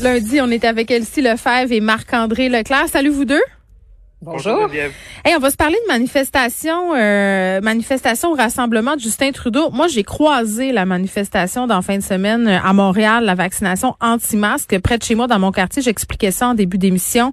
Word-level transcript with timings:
Lundi, 0.00 0.40
on 0.40 0.50
est 0.50 0.64
avec 0.64 0.90
Elsie 0.90 1.22
Lefebvre 1.22 1.72
et 1.72 1.80
Marc-André 1.80 2.48
Leclerc. 2.48 2.88
Salut 2.88 3.10
vous 3.10 3.24
deux. 3.24 3.42
Bonjour. 4.20 4.70
Hey, 5.24 5.34
on 5.36 5.38
va 5.38 5.50
se 5.50 5.56
parler 5.56 5.76
de 5.86 5.92
manifestation, 5.92 6.94
euh, 6.94 7.60
manifestation 7.60 8.32
au 8.32 8.34
rassemblement 8.34 8.96
de 8.96 9.00
Justin 9.00 9.32
Trudeau. 9.32 9.70
Moi, 9.70 9.86
j'ai 9.86 10.02
croisé 10.02 10.72
la 10.72 10.86
manifestation 10.86 11.66
dans 11.66 11.82
fin 11.82 11.98
de 11.98 12.02
semaine 12.02 12.48
euh, 12.48 12.58
à 12.62 12.72
Montréal, 12.72 13.24
la 13.24 13.34
vaccination 13.34 13.94
anti-masque 14.00 14.78
près 14.80 14.96
de 14.98 15.02
chez 15.02 15.14
moi 15.14 15.26
dans 15.26 15.38
mon 15.38 15.52
quartier. 15.52 15.82
J'expliquais 15.82 16.30
ça 16.30 16.48
en 16.48 16.54
début 16.54 16.78
d'émission. 16.78 17.32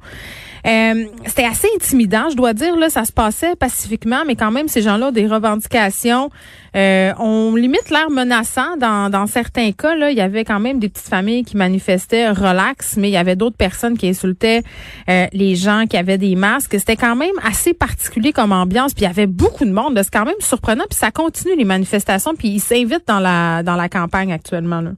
Euh, 0.68 1.06
c'était 1.26 1.46
assez 1.46 1.68
intimidant, 1.76 2.30
je 2.30 2.36
dois 2.36 2.54
dire. 2.54 2.76
Là, 2.76 2.90
ça 2.90 3.06
se 3.06 3.12
passait 3.12 3.56
pacifiquement, 3.56 4.24
mais 4.26 4.36
quand 4.36 4.52
même, 4.52 4.68
ces 4.68 4.82
gens-là 4.82 5.08
ont 5.08 5.12
des 5.12 5.28
revendications. 5.28 6.30
Euh, 6.76 7.12
on 7.20 7.56
limite 7.56 7.90
l'air 7.90 8.10
menaçant 8.10 8.78
dans, 8.78 9.10
dans 9.10 9.28
certains 9.28 9.72
cas. 9.72 9.96
Là, 9.96 10.12
il 10.12 10.18
y 10.18 10.22
avait 10.22 10.46
quand 10.46 10.60
même 10.60 10.80
des 10.80 10.88
petites 10.88 11.10
familles 11.10 11.44
qui 11.44 11.58
manifestaient 11.58 12.30
relax, 12.30 12.96
mais 12.98 13.10
il 13.10 13.14
y 13.14 13.18
avait 13.18 13.36
d'autres 13.36 13.58
personnes 13.58 13.98
qui 13.98 14.08
insultaient 14.08 14.64
euh, 15.10 15.28
les 15.34 15.56
gens 15.56 15.86
qui 15.90 15.98
avaient 15.98 16.18
des 16.18 16.36
masques. 16.36 16.76
C'était 16.80 16.96
quand 16.96 17.16
même 17.16 17.36
assez 17.44 17.74
particulier 17.74 18.32
comme 18.32 18.52
ambiance. 18.52 18.94
Puis 18.94 19.04
il 19.04 19.08
y 19.08 19.12
avait 19.12 19.28
beaucoup 19.28 19.66
de 19.66 19.72
monde. 19.72 20.00
C'est 20.02 20.14
quand 20.14 20.26
même 20.26 20.36
surprenant. 20.40 20.86
Puis 20.90 20.98
ça 20.98 21.12
continue 21.12 21.56
les 21.58 21.66
manifestations. 21.66 22.36
Puis 22.36 22.50
ils 22.50 22.60
s'invitent 22.60 23.08
dans 23.08 23.20
la 23.20 23.64
dans 23.64 23.76
la 23.76 23.90
campagne 23.90 24.32
actuellement. 24.32 24.82
Là. 24.82 24.92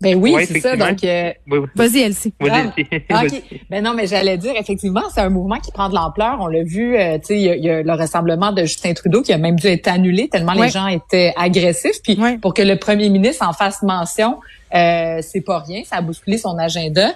Ben 0.00 0.14
oui, 0.16 0.34
c'est 0.46 0.60
ça. 0.60 0.76
Donc, 0.76 1.02
euh, 1.04 1.32
vas-y, 1.74 2.00
Elsie. 2.00 2.34
Ah, 3.08 3.22
Ben 3.70 3.82
non, 3.82 3.94
mais 3.94 4.06
j'allais 4.06 4.36
dire 4.36 4.52
effectivement, 4.58 5.02
c'est 5.12 5.20
un 5.20 5.30
mouvement 5.30 5.58
qui 5.58 5.72
prend 5.72 5.88
de 5.88 5.94
l'ampleur. 5.94 6.38
On 6.40 6.48
l'a 6.48 6.62
vu, 6.62 6.96
euh, 6.96 7.18
tu 7.18 7.26
sais, 7.26 7.40
il 7.40 7.64
y, 7.64 7.70
a 7.70 7.82
le 7.82 7.92
rassemblement 7.92 8.52
de 8.52 8.62
Justin 8.62 8.92
Trudeau 8.92 9.22
qui 9.22 9.32
a 9.32 9.38
même 9.38 9.56
dû 9.56 9.66
être 9.68 9.88
annulé 9.88 10.28
tellement 10.28 10.52
les 10.52 10.68
gens 10.68 10.86
étaient 10.86 11.32
agressifs. 11.36 12.02
Puis 12.02 12.18
pour 12.42 12.54
que 12.54 12.62
le 12.62 12.76
premier 12.76 13.08
ministre 13.08 13.46
en 13.46 13.52
fasse 13.52 13.82
mention, 13.82 14.38
euh, 14.76 15.20
c'est 15.22 15.40
pas 15.40 15.60
rien, 15.60 15.82
ça 15.84 15.96
a 15.96 16.00
bousculé 16.02 16.38
son 16.38 16.58
agenda. 16.58 17.14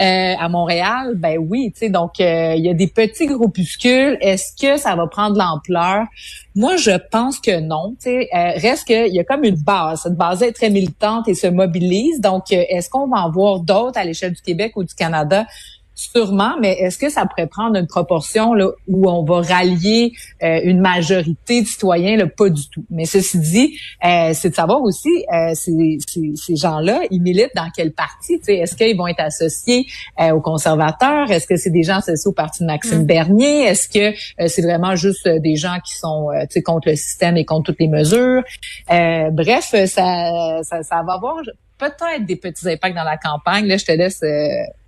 Euh, 0.00 0.34
à 0.38 0.48
Montréal, 0.48 1.12
ben 1.16 1.38
oui, 1.38 1.70
tu 1.72 1.80
sais, 1.80 1.88
donc 1.90 2.18
euh, 2.18 2.54
il 2.56 2.64
y 2.64 2.70
a 2.70 2.74
des 2.74 2.86
petits 2.86 3.26
groupuscules. 3.26 4.16
Est-ce 4.20 4.56
que 4.60 4.80
ça 4.80 4.96
va 4.96 5.06
prendre 5.06 5.36
l'ampleur? 5.36 6.06
Moi, 6.54 6.76
je 6.76 6.96
pense 7.10 7.38
que 7.38 7.60
non. 7.60 7.94
Tu 8.02 8.10
sais, 8.10 8.28
reste 8.56 8.86
qu'il 8.86 9.14
y 9.14 9.20
a 9.20 9.24
comme 9.24 9.44
une 9.44 9.56
base. 9.56 10.02
Cette 10.02 10.16
base 10.16 10.42
est 10.42 10.52
très 10.52 10.70
militante 10.70 11.28
et 11.28 11.34
se 11.34 11.46
mobilise. 11.46 12.20
Donc, 12.20 12.50
est-ce 12.50 12.88
qu'on 12.88 13.06
va 13.06 13.18
en 13.18 13.30
voir 13.30 13.60
d'autres 13.60 13.98
à 13.98 14.04
l'échelle 14.04 14.32
du 14.32 14.42
Québec 14.42 14.72
ou 14.76 14.82
du 14.82 14.94
Canada? 14.94 15.46
Sûrement, 15.94 16.54
mais 16.58 16.72
est-ce 16.72 16.96
que 16.96 17.10
ça 17.10 17.26
pourrait 17.26 17.46
prendre 17.46 17.76
une 17.76 17.86
proportion 17.86 18.54
là, 18.54 18.68
où 18.88 19.10
on 19.10 19.24
va 19.24 19.42
rallier 19.42 20.12
euh, 20.42 20.60
une 20.64 20.80
majorité 20.80 21.60
de 21.60 21.66
citoyens? 21.66 22.16
Là, 22.16 22.26
pas 22.26 22.48
du 22.48 22.66
tout. 22.70 22.84
Mais 22.88 23.04
ceci 23.04 23.38
dit, 23.38 23.78
euh, 24.04 24.30
c'est 24.32 24.50
de 24.50 24.54
savoir 24.54 24.80
aussi, 24.82 25.10
euh, 25.32 25.52
ces, 25.54 25.98
ces, 26.34 26.56
gens-là, 26.56 27.02
ils 27.10 27.20
militent 27.20 27.54
dans 27.54 27.68
quel 27.76 27.92
parti? 27.92 28.40
Est-ce 28.48 28.74
qu'ils 28.74 28.96
vont 28.96 29.06
être 29.06 29.20
associés 29.20 29.86
aux 30.18 30.40
conservateurs? 30.40 31.30
Est-ce 31.30 31.46
que 31.46 31.56
c'est 31.56 31.70
des 31.70 31.82
gens 31.82 31.96
associés 31.96 32.28
au 32.28 32.32
parti 32.32 32.62
de 32.62 32.68
Maxime 32.68 33.02
mm. 33.02 33.06
Bernier? 33.06 33.62
Est-ce 33.64 33.88
que 33.88 34.16
c'est 34.48 34.62
vraiment 34.62 34.96
juste 34.96 35.28
des 35.28 35.56
gens 35.56 35.76
qui 35.84 35.96
sont 35.96 36.28
contre 36.64 36.88
le 36.88 36.96
système 36.96 37.36
et 37.36 37.44
contre 37.44 37.72
toutes 37.72 37.80
les 37.80 37.88
mesures? 37.88 38.42
bref, 38.88 39.74
ça, 39.86 40.62
ça, 40.62 40.82
ça 40.82 41.02
va 41.06 41.14
avoir 41.14 41.36
peut-être 41.78 42.24
des 42.24 42.36
petits 42.36 42.68
impacts 42.68 42.94
dans 42.94 43.04
la 43.04 43.16
campagne. 43.16 43.66
Là, 43.66 43.76
je 43.76 43.84
te 43.84 43.92
laisse 43.92 44.20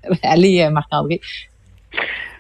euh, 0.11 0.15
aller, 0.23 0.63
euh, 0.63 0.71
Marc-André. 0.71 1.21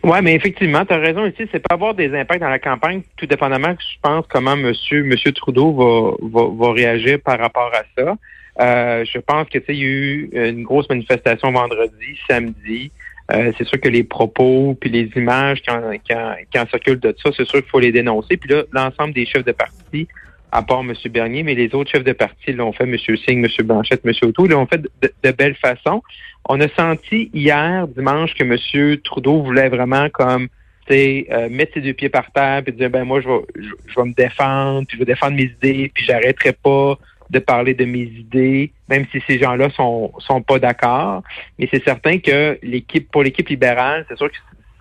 Oui, 0.03 0.19
mais 0.23 0.35
effectivement, 0.35 0.85
tu 0.85 0.93
as 0.93 0.99
raison 0.99 1.27
ici, 1.27 1.49
c'est 1.51 1.61
pas 1.61 1.75
avoir 1.75 1.95
des 1.95 2.15
impacts 2.15 2.41
dans 2.41 2.49
la 2.49 2.59
campagne, 2.59 3.03
tout 3.17 3.27
dépendamment, 3.27 3.75
je 3.79 3.97
pense, 4.03 4.27
comment 4.29 4.57
monsieur, 4.57 5.03
monsieur 5.05 5.33
Trudeau 5.33 5.73
va, 5.73 6.47
va, 6.49 6.73
réagir 6.73 7.19
par 7.25 7.39
rapport 7.39 7.71
à 7.73 7.83
ça. 7.97 8.17
Euh, 8.61 9.05
je 9.05 9.19
pense 9.19 9.49
que 9.49 9.59
il 9.69 9.77
y 9.77 9.83
a 9.83 9.87
eu 9.87 10.31
une 10.33 10.63
grosse 10.65 10.89
manifestation 10.89 11.51
vendredi, 11.53 12.19
samedi. 12.29 12.91
c'est 13.31 13.65
sûr 13.65 13.81
que 13.81 13.89
les 13.89 14.05
propos 14.05 14.77
puis 14.79 14.91
les 14.91 15.11
images 15.17 15.63
qui 15.63 15.71
en, 15.71 15.93
qui 15.93 16.59
en 16.59 16.67
circulent 16.67 17.01
de 17.01 17.15
ça, 17.23 17.31
c'est 17.35 17.47
sûr 17.47 17.61
qu'il 17.61 17.71
faut 17.71 17.81
les 17.81 17.93
dénoncer. 17.93 18.37
Puis 18.37 18.51
là, 18.51 18.65
l'ensemble 18.73 19.15
des 19.15 19.25
chefs 19.25 19.45
de 19.45 19.53
parti 19.53 20.07
à 20.55 20.63
part 20.63 20.81
M. 20.81 20.95
Bernier, 21.11 21.43
mais 21.43 21.57
les 21.57 21.75
autres 21.75 21.91
chefs 21.91 22.05
de 22.05 22.13
parti 22.13 22.53
l'ont 22.53 22.73
fait, 22.73 22.85
M. 22.85 22.97
Singh, 22.97 23.45
M. 23.45 23.67
Blanchette, 23.67 24.03
M. 24.05 24.13
O'Toole, 24.23 24.51
l'ont 24.51 24.67
fait 24.67 24.81
de, 24.81 25.13
de, 25.25 25.31
belle 25.33 25.57
façon. 25.57 26.01
On 26.49 26.61
a 26.61 26.69
senti 26.69 27.29
hier, 27.35 27.89
dimanche, 27.89 28.35
que 28.35 28.45
M. 28.45 28.97
Trudeau 29.03 29.43
voulait 29.43 29.69
vraiment 29.69 30.09
comme 30.11 30.47
euh, 30.93 31.49
mettre 31.51 31.75
ses 31.75 31.81
deux 31.81 31.93
pieds 31.93 32.09
par 32.09 32.31
terre 32.31 32.63
et 32.67 32.71
dire 32.71 32.91
ben 32.91 33.05
moi 33.05 33.21
je 33.21 33.27
vais 33.27 33.41
je, 33.57 33.95
vais 33.97 34.07
me 34.07 34.15
défendre, 34.15 34.87
puis 34.87 34.97
je 34.97 34.99
vais 35.01 35.13
défendre 35.13 35.35
mes 35.35 35.45
idées, 35.45 35.91
puis 35.93 36.05
j'arrêterai 36.05 36.53
pas 36.53 36.99
de 37.31 37.39
parler 37.41 37.75
de 37.75 37.87
mes 37.87 38.03
idées, 38.03 38.71
même 38.89 39.07
si 39.11 39.21
ces 39.27 39.41
gens-là 39.41 39.71
sont 39.71 40.13
sont 40.19 40.41
pas 40.41 40.61
d'accord. 40.61 41.25
Mais 41.59 41.69
c'est 41.73 41.83
certain 41.83 42.19
que 42.19 42.59
l'équipe 42.63 43.11
pour 43.11 43.25
l'équipe 43.25 43.49
libérale, 43.49 44.07
c'est 44.09 44.17
sûr 44.17 44.31
que 44.31 44.37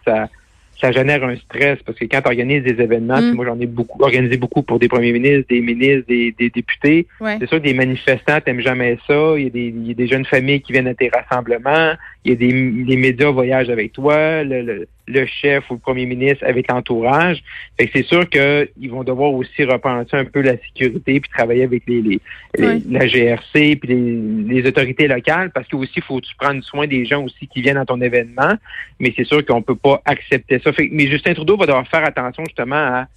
ça 0.05 0.27
ça 0.83 0.91
génère 0.91 1.23
un 1.23 1.37
stress 1.37 1.79
parce 1.85 1.97
que 1.97 2.03
quand 2.05 2.21
tu 2.21 2.27
organises 2.27 2.63
des 2.63 2.81
événements, 2.81 3.21
mm. 3.21 3.35
moi 3.35 3.45
j'en 3.45 3.59
ai 3.59 3.65
beaucoup 3.65 4.03
organisé 4.03 4.35
beaucoup 4.35 4.63
pour 4.63 4.79
des 4.79 4.89
premiers 4.89 5.13
ministres, 5.13 5.45
des 5.49 5.61
ministres, 5.61 6.05
des, 6.09 6.33
députés. 6.53 7.07
C'est 7.21 7.47
sûr 7.47 7.59
que 7.59 7.63
des 7.63 7.73
manifestants 7.73 8.41
t'aiment 8.41 8.59
jamais 8.59 8.97
ça. 9.07 9.35
Il 9.37 9.43
y, 9.43 9.47
a 9.47 9.49
des, 9.49 9.67
il 9.67 9.87
y, 9.87 9.91
a 9.91 9.93
des, 9.93 10.07
jeunes 10.07 10.25
familles 10.25 10.61
qui 10.61 10.73
viennent 10.73 10.89
à 10.89 10.93
tes 10.93 11.09
rassemblements. 11.09 11.93
Il 12.25 12.31
y 12.31 12.33
a 12.33 12.35
des 12.35 12.51
les 12.51 12.97
médias 12.97 13.31
voyagent 13.31 13.69
avec 13.69 13.93
toi, 13.93 14.43
le, 14.43 14.61
le, 14.61 14.87
chef 15.25 15.69
ou 15.69 15.73
le 15.73 15.79
premier 15.79 16.05
ministre 16.05 16.45
avec 16.47 16.69
l'entourage. 16.69 17.43
Fait 17.77 17.87
que 17.87 17.91
c'est 17.97 18.05
sûr 18.05 18.29
qu'ils 18.29 18.89
vont 18.89 19.03
devoir 19.03 19.33
aussi 19.33 19.63
repenser 19.63 20.15
un 20.15 20.25
peu 20.25 20.41
la 20.41 20.57
sécurité 20.57 21.19
puis 21.19 21.29
travailler 21.29 21.63
avec 21.63 21.83
les, 21.87 22.01
les, 22.01 22.19
la 22.89 23.07
GRC 23.07 23.75
puis 23.75 23.87
les, 23.87 24.61
les, 24.61 24.67
autorités 24.67 25.07
locales 25.07 25.51
parce 25.51 25.67
que 25.67 25.75
aussi 25.75 26.01
faut 26.01 26.21
tu 26.21 26.35
prendre 26.35 26.63
soin 26.63 26.87
des 26.87 27.05
gens 27.05 27.23
aussi 27.23 27.47
qui 27.47 27.61
viennent 27.61 27.77
à 27.77 27.85
ton 27.85 28.01
événement. 28.01 28.53
Mais 28.99 29.13
c'est 29.15 29.25
sûr 29.25 29.45
qu'on 29.45 29.61
peut 29.61 29.75
pas 29.75 30.01
accepter 30.05 30.59
ça 30.59 30.71
mais 30.91 31.07
Justin 31.07 31.33
Trudeau 31.33 31.57
va 31.57 31.65
devoir 31.65 31.87
faire 31.87 32.05
attention 32.05 32.43
justement 32.45 32.75
à 32.75 33.07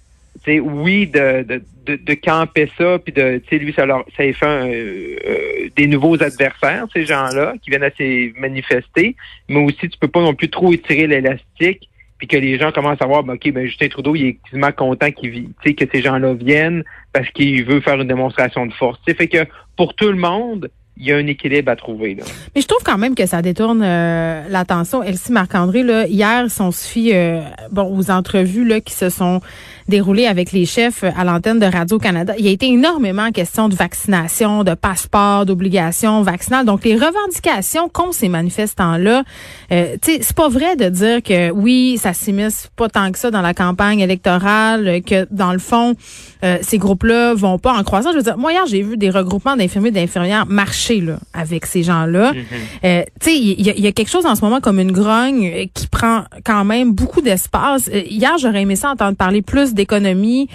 oui, 0.45 1.07
de, 1.07 1.43
de, 1.43 1.95
de, 1.95 2.13
camper 2.13 2.69
ça, 2.77 2.99
puis 2.99 3.13
de, 3.13 3.37
tu 3.37 3.49
sais, 3.49 3.57
lui, 3.57 3.73
ça, 3.73 3.85
leur, 3.85 4.05
ça 4.15 4.23
fait 4.23 4.35
euh, 4.43 5.69
des 5.75 5.87
nouveaux 5.87 6.21
adversaires, 6.21 6.85
ces 6.93 7.05
gens-là, 7.05 7.53
qui 7.61 7.69
viennent 7.69 7.83
à 7.83 7.91
se 7.91 8.39
manifester, 8.39 9.15
mais 9.49 9.63
aussi, 9.63 9.89
tu 9.89 9.97
peux 9.99 10.07
pas 10.07 10.21
non 10.21 10.33
plus 10.33 10.49
trop 10.49 10.73
étirer 10.73 11.07
l'élastique, 11.07 11.89
puis 12.17 12.27
que 12.27 12.37
les 12.37 12.57
gens 12.57 12.71
commencent 12.71 13.01
à 13.01 13.05
voir, 13.05 13.23
ben, 13.23 13.33
OK, 13.33 13.51
ben, 13.51 13.65
Justin 13.65 13.87
Trudeau, 13.89 14.15
il 14.15 14.25
est 14.25 14.37
quasiment 14.45 14.71
content 14.71 15.11
qu'il 15.11 15.53
que 15.53 15.85
ces 15.91 16.01
gens-là 16.01 16.33
viennent 16.33 16.83
parce 17.13 17.29
qu'il 17.29 17.63
veut 17.63 17.79
faire 17.79 18.01
une 18.01 18.07
démonstration 18.07 18.65
de 18.65 18.73
force. 18.73 18.99
sais 19.07 19.13
fait 19.13 19.27
que 19.27 19.45
pour 19.75 19.93
tout 19.93 20.07
le 20.07 20.15
monde, 20.15 20.69
il 20.99 21.05
y 21.05 21.11
a 21.11 21.17
un 21.17 21.27
équilibre 21.27 21.71
à 21.71 21.75
trouver. 21.75 22.15
Là. 22.15 22.23
Mais 22.55 22.61
je 22.61 22.67
trouve 22.67 22.81
quand 22.83 22.97
même 22.97 23.13
que 23.13 23.25
ça 23.25 23.41
détourne 23.41 23.83
euh, 23.83 24.43
l'attention. 24.49 25.03
Elsie 25.03 25.31
Marc-André, 25.31 25.83
là, 25.83 26.07
hier, 26.07 26.49
si 26.49 26.61
on 26.61 26.71
se 26.71 27.13
euh, 27.13 27.41
bon, 27.71 27.95
aux 27.95 28.09
entrevues 28.09 28.65
là, 28.65 28.81
qui 28.81 28.93
se 28.93 29.09
sont 29.09 29.41
déroulées 29.87 30.25
avec 30.25 30.51
les 30.51 30.65
chefs 30.65 31.03
à 31.03 31.23
l'antenne 31.23 31.59
de 31.59 31.65
Radio-Canada, 31.65 32.33
il 32.37 32.45
y 32.45 32.49
a 32.49 32.51
été 32.51 32.67
énormément 32.67 33.31
question 33.31 33.69
de 33.69 33.75
vaccination, 33.75 34.63
de 34.63 34.73
passeport, 34.73 35.45
d'obligation 35.45 36.21
vaccinale. 36.23 36.65
Donc, 36.65 36.83
les 36.83 36.95
revendications 36.95 37.89
qu'ont 37.89 38.11
ces 38.11 38.29
manifestants-là, 38.29 39.23
euh, 39.71 39.95
c'est 40.01 40.33
pas 40.33 40.49
vrai 40.49 40.75
de 40.75 40.89
dire 40.89 41.23
que 41.23 41.51
oui, 41.51 41.97
ça 42.01 42.13
s'immisce 42.13 42.69
pas 42.75 42.89
tant 42.89 43.11
que 43.11 43.19
ça 43.19 43.31
dans 43.31 43.41
la 43.41 43.53
campagne 43.53 43.99
électorale, 43.99 45.01
que 45.03 45.27
dans 45.31 45.53
le 45.53 45.59
fond, 45.59 45.95
euh, 46.43 46.57
ces 46.61 46.77
groupes-là 46.77 47.33
vont 47.33 47.59
pas 47.59 47.73
en 47.73 47.83
croissance. 47.83 48.13
Je 48.13 48.17
veux 48.17 48.23
dire, 48.23 48.37
moi, 48.37 48.51
hier, 48.51 48.65
j'ai 48.67 48.81
vu 48.81 48.97
des 48.97 49.09
regroupements 49.09 49.55
d'infirmiers 49.55 49.89
et 49.89 49.91
d'infirmières 49.91 50.45
marcher 50.45 50.97
avec 51.33 51.65
ces 51.65 51.83
gens-là. 51.83 52.33
Mhm. 52.33 52.43
Euh, 52.83 53.03
tu 53.19 53.29
sais, 53.29 53.37
il 53.37 53.61
y, 53.61 53.87
a 53.87 53.91
quelque 53.91 54.09
chose 54.09 54.25
en 54.25 54.35
ce 54.35 54.41
moment 54.41 54.59
comme 54.59 54.79
une 54.79 54.91
grogne 54.91 55.47
euh, 55.47 55.65
qui 55.73 55.87
prend 55.87 56.23
quand 56.43 56.65
même 56.65 56.93
beaucoup 56.93 57.21
d'espace. 57.21 57.89
Euh, 57.93 58.01
hier, 58.09 58.37
j'aurais 58.39 58.61
aimé 58.61 58.75
ça 58.75 58.89
entendre 58.89 59.15
parler 59.15 59.41
plus 59.41 59.73
d'économie, 59.77 60.49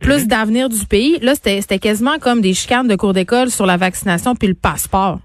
plus 0.00 0.22
mhm. 0.22 0.26
d'avenir 0.26 0.68
du 0.68 0.84
pays. 0.86 1.18
Là, 1.20 1.34
c'était 1.34 1.78
quasiment 1.78 2.18
comme 2.18 2.40
des 2.40 2.54
chicanes 2.54 2.88
de 2.88 2.96
cours 2.96 3.12
d'école 3.12 3.50
sur 3.50 3.66
la 3.66 3.76
vaccination 3.76 4.34
puis 4.34 4.48
le 4.48 4.54
passeport. 4.54 5.20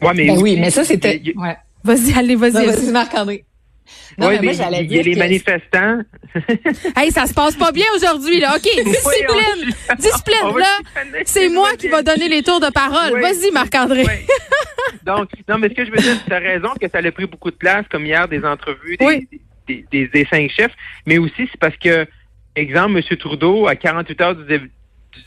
Ouais, 0.00 0.12
mais 0.14 0.26
ben 0.26 0.38
oui, 0.38 0.56
mais 0.58 0.70
ça, 0.70 0.84
c'était... 0.84 1.20
Ouais. 1.36 1.56
Vas-y, 1.84 2.12
allez, 2.16 2.36
vas-y. 2.36 2.66
Vas-y, 2.66 2.90
Marc-André. 2.90 3.44
Non, 4.18 4.28
mais 4.28 4.40
moi, 4.40 4.52
j'allais 4.52 4.84
dire. 4.84 5.04
les 5.04 5.16
manifestants. 5.16 6.00
hey, 6.96 7.10
ça 7.10 7.26
se 7.26 7.34
passe 7.34 7.56
pas 7.56 7.72
bien 7.72 7.86
aujourd'hui, 7.96 8.40
là. 8.40 8.54
OK, 8.56 8.62
discipline. 8.84 9.74
discipline, 9.98 10.58
là. 10.58 10.78
C'est 11.24 11.48
moi 11.48 11.70
qui 11.76 11.88
va 11.88 12.02
donner 12.02 12.28
les 12.28 12.42
tours 12.42 12.60
de 12.60 12.70
parole. 12.70 13.20
Vas-y, 13.20 13.50
Marc-André. 13.52 14.04
Donc, 15.04 15.30
non, 15.48 15.58
mais 15.58 15.68
ce 15.68 15.74
que 15.74 15.84
je 15.84 15.90
veux 15.90 15.98
dire, 15.98 16.16
tu 16.24 16.32
as 16.32 16.38
raison 16.38 16.68
que 16.80 16.88
ça 16.88 16.98
a 16.98 17.10
pris 17.10 17.26
beaucoup 17.26 17.50
de 17.50 17.56
place, 17.56 17.84
comme 17.90 18.06
hier, 18.06 18.28
des 18.28 18.44
entrevues 18.44 18.96
des, 19.66 20.08
des, 20.08 20.26
cinq 20.28 20.50
chefs, 20.50 20.72
mais 21.06 21.18
aussi 21.18 21.48
c'est 21.50 21.58
parce 21.58 21.76
que, 21.76 22.06
exemple, 22.56 22.96
M. 22.96 23.16
Trudeau, 23.16 23.66
à 23.66 23.76
48 23.76 24.20
heures 24.20 24.36
du, 24.36 24.58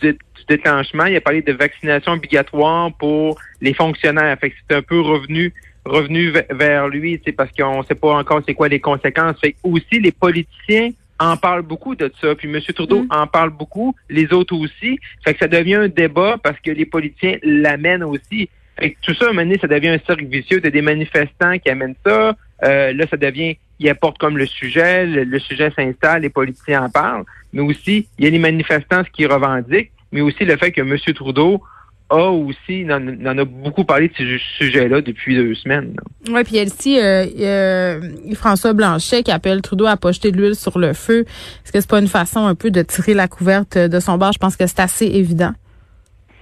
du, 0.01 0.17
déclenchement, 0.47 1.05
il 1.05 1.15
a 1.15 1.21
parlé 1.21 1.41
de 1.41 1.53
vaccination 1.53 2.13
obligatoire 2.13 2.93
pour 2.97 3.39
les 3.61 3.73
fonctionnaires. 3.73 4.37
Fait 4.39 4.51
que 4.51 4.55
c'est 4.67 4.75
un 4.75 4.81
peu 4.81 4.99
revenu 4.99 5.53
revenu 5.85 6.33
vers 6.49 6.87
lui, 6.87 7.21
c'est 7.23 7.31
parce 7.31 7.51
qu'on 7.51 7.79
ne 7.79 7.85
sait 7.85 7.95
pas 7.95 8.15
encore 8.15 8.41
c'est 8.45 8.55
quoi 8.55 8.67
les 8.67 8.79
conséquences. 8.79 9.39
Fait 9.39 9.55
aussi 9.63 9.99
les 9.99 10.11
politiciens 10.11 10.89
en 11.19 11.37
parlent 11.37 11.61
beaucoup 11.61 11.95
de 11.95 12.11
ça. 12.19 12.35
Puis 12.35 12.49
M. 12.49 12.59
Trudeau 12.73 13.03
mm. 13.03 13.07
en 13.11 13.27
parle 13.27 13.51
beaucoup, 13.51 13.95
les 14.09 14.33
autres 14.33 14.55
aussi. 14.55 14.99
Fait 15.23 15.33
que 15.33 15.39
ça 15.39 15.47
devient 15.47 15.75
un 15.75 15.87
débat 15.87 16.37
parce 16.41 16.59
que 16.59 16.71
les 16.71 16.85
politiciens 16.85 17.37
l'amènent 17.43 18.03
aussi. 18.03 18.49
tout 19.01 19.13
ça, 19.13 19.25
à 19.25 19.29
un 19.29 19.33
moment 19.33 19.43
donné, 19.43 19.59
ça 19.59 19.67
devient 19.67 19.89
un 19.89 19.99
cercle 20.05 20.25
vicieux. 20.25 20.59
T'as 20.59 20.69
des 20.69 20.81
manifestants 20.81 21.57
qui 21.59 21.69
amènent 21.69 21.95
ça. 22.05 22.35
Euh, 22.63 22.93
là, 22.93 23.05
ça 23.09 23.17
devient, 23.17 23.57
ils 23.79 23.89
apportent 23.89 24.17
comme 24.17 24.37
le 24.37 24.45
sujet, 24.45 25.05
le, 25.05 25.39
sujet 25.39 25.71
s'installe, 25.75 26.21
les 26.21 26.29
politiciens 26.29 26.83
en 26.83 26.89
parlent. 26.89 27.25
Mais 27.53 27.61
aussi, 27.61 28.07
il 28.17 28.25
y 28.25 28.27
a 28.27 28.31
les 28.31 28.39
manifestants 28.39 29.03
qui 29.13 29.25
revendiquent, 29.25 29.91
mais 30.11 30.21
aussi 30.21 30.45
le 30.45 30.57
fait 30.57 30.71
que 30.71 30.81
M. 30.81 30.97
Trudeau 31.13 31.61
a 32.09 32.29
aussi, 32.29 32.85
en, 32.89 33.37
a 33.37 33.45
beaucoup 33.45 33.83
parlé 33.83 34.09
de 34.09 34.13
ce 34.15 34.37
sujet-là 34.57 35.01
depuis 35.01 35.35
deux 35.35 35.55
semaines. 35.55 35.95
Oui, 36.29 36.43
puis 36.43 36.57
il 36.57 36.99
euh, 36.99 37.25
euh, 37.39 38.01
François 38.35 38.73
Blanchet 38.73 39.23
qui 39.23 39.31
appelle 39.31 39.61
Trudeau 39.61 39.87
à 39.87 39.97
pas 39.97 40.11
jeter 40.11 40.31
de 40.31 40.37
l'huile 40.37 40.55
sur 40.55 40.77
le 40.77 40.93
feu. 40.93 41.21
Est-ce 41.63 41.71
que 41.71 41.81
c'est 41.81 41.89
pas 41.89 41.99
une 41.99 42.07
façon 42.07 42.45
un 42.45 42.55
peu 42.55 42.69
de 42.69 42.83
tirer 42.83 43.15
la 43.15 43.27
couverte 43.27 43.77
de 43.77 43.99
son 43.99 44.17
bar? 44.17 44.31
Je 44.33 44.37
pense 44.37 44.55
que 44.55 44.67
c'est 44.67 44.79
assez 44.79 45.07
évident. 45.07 45.53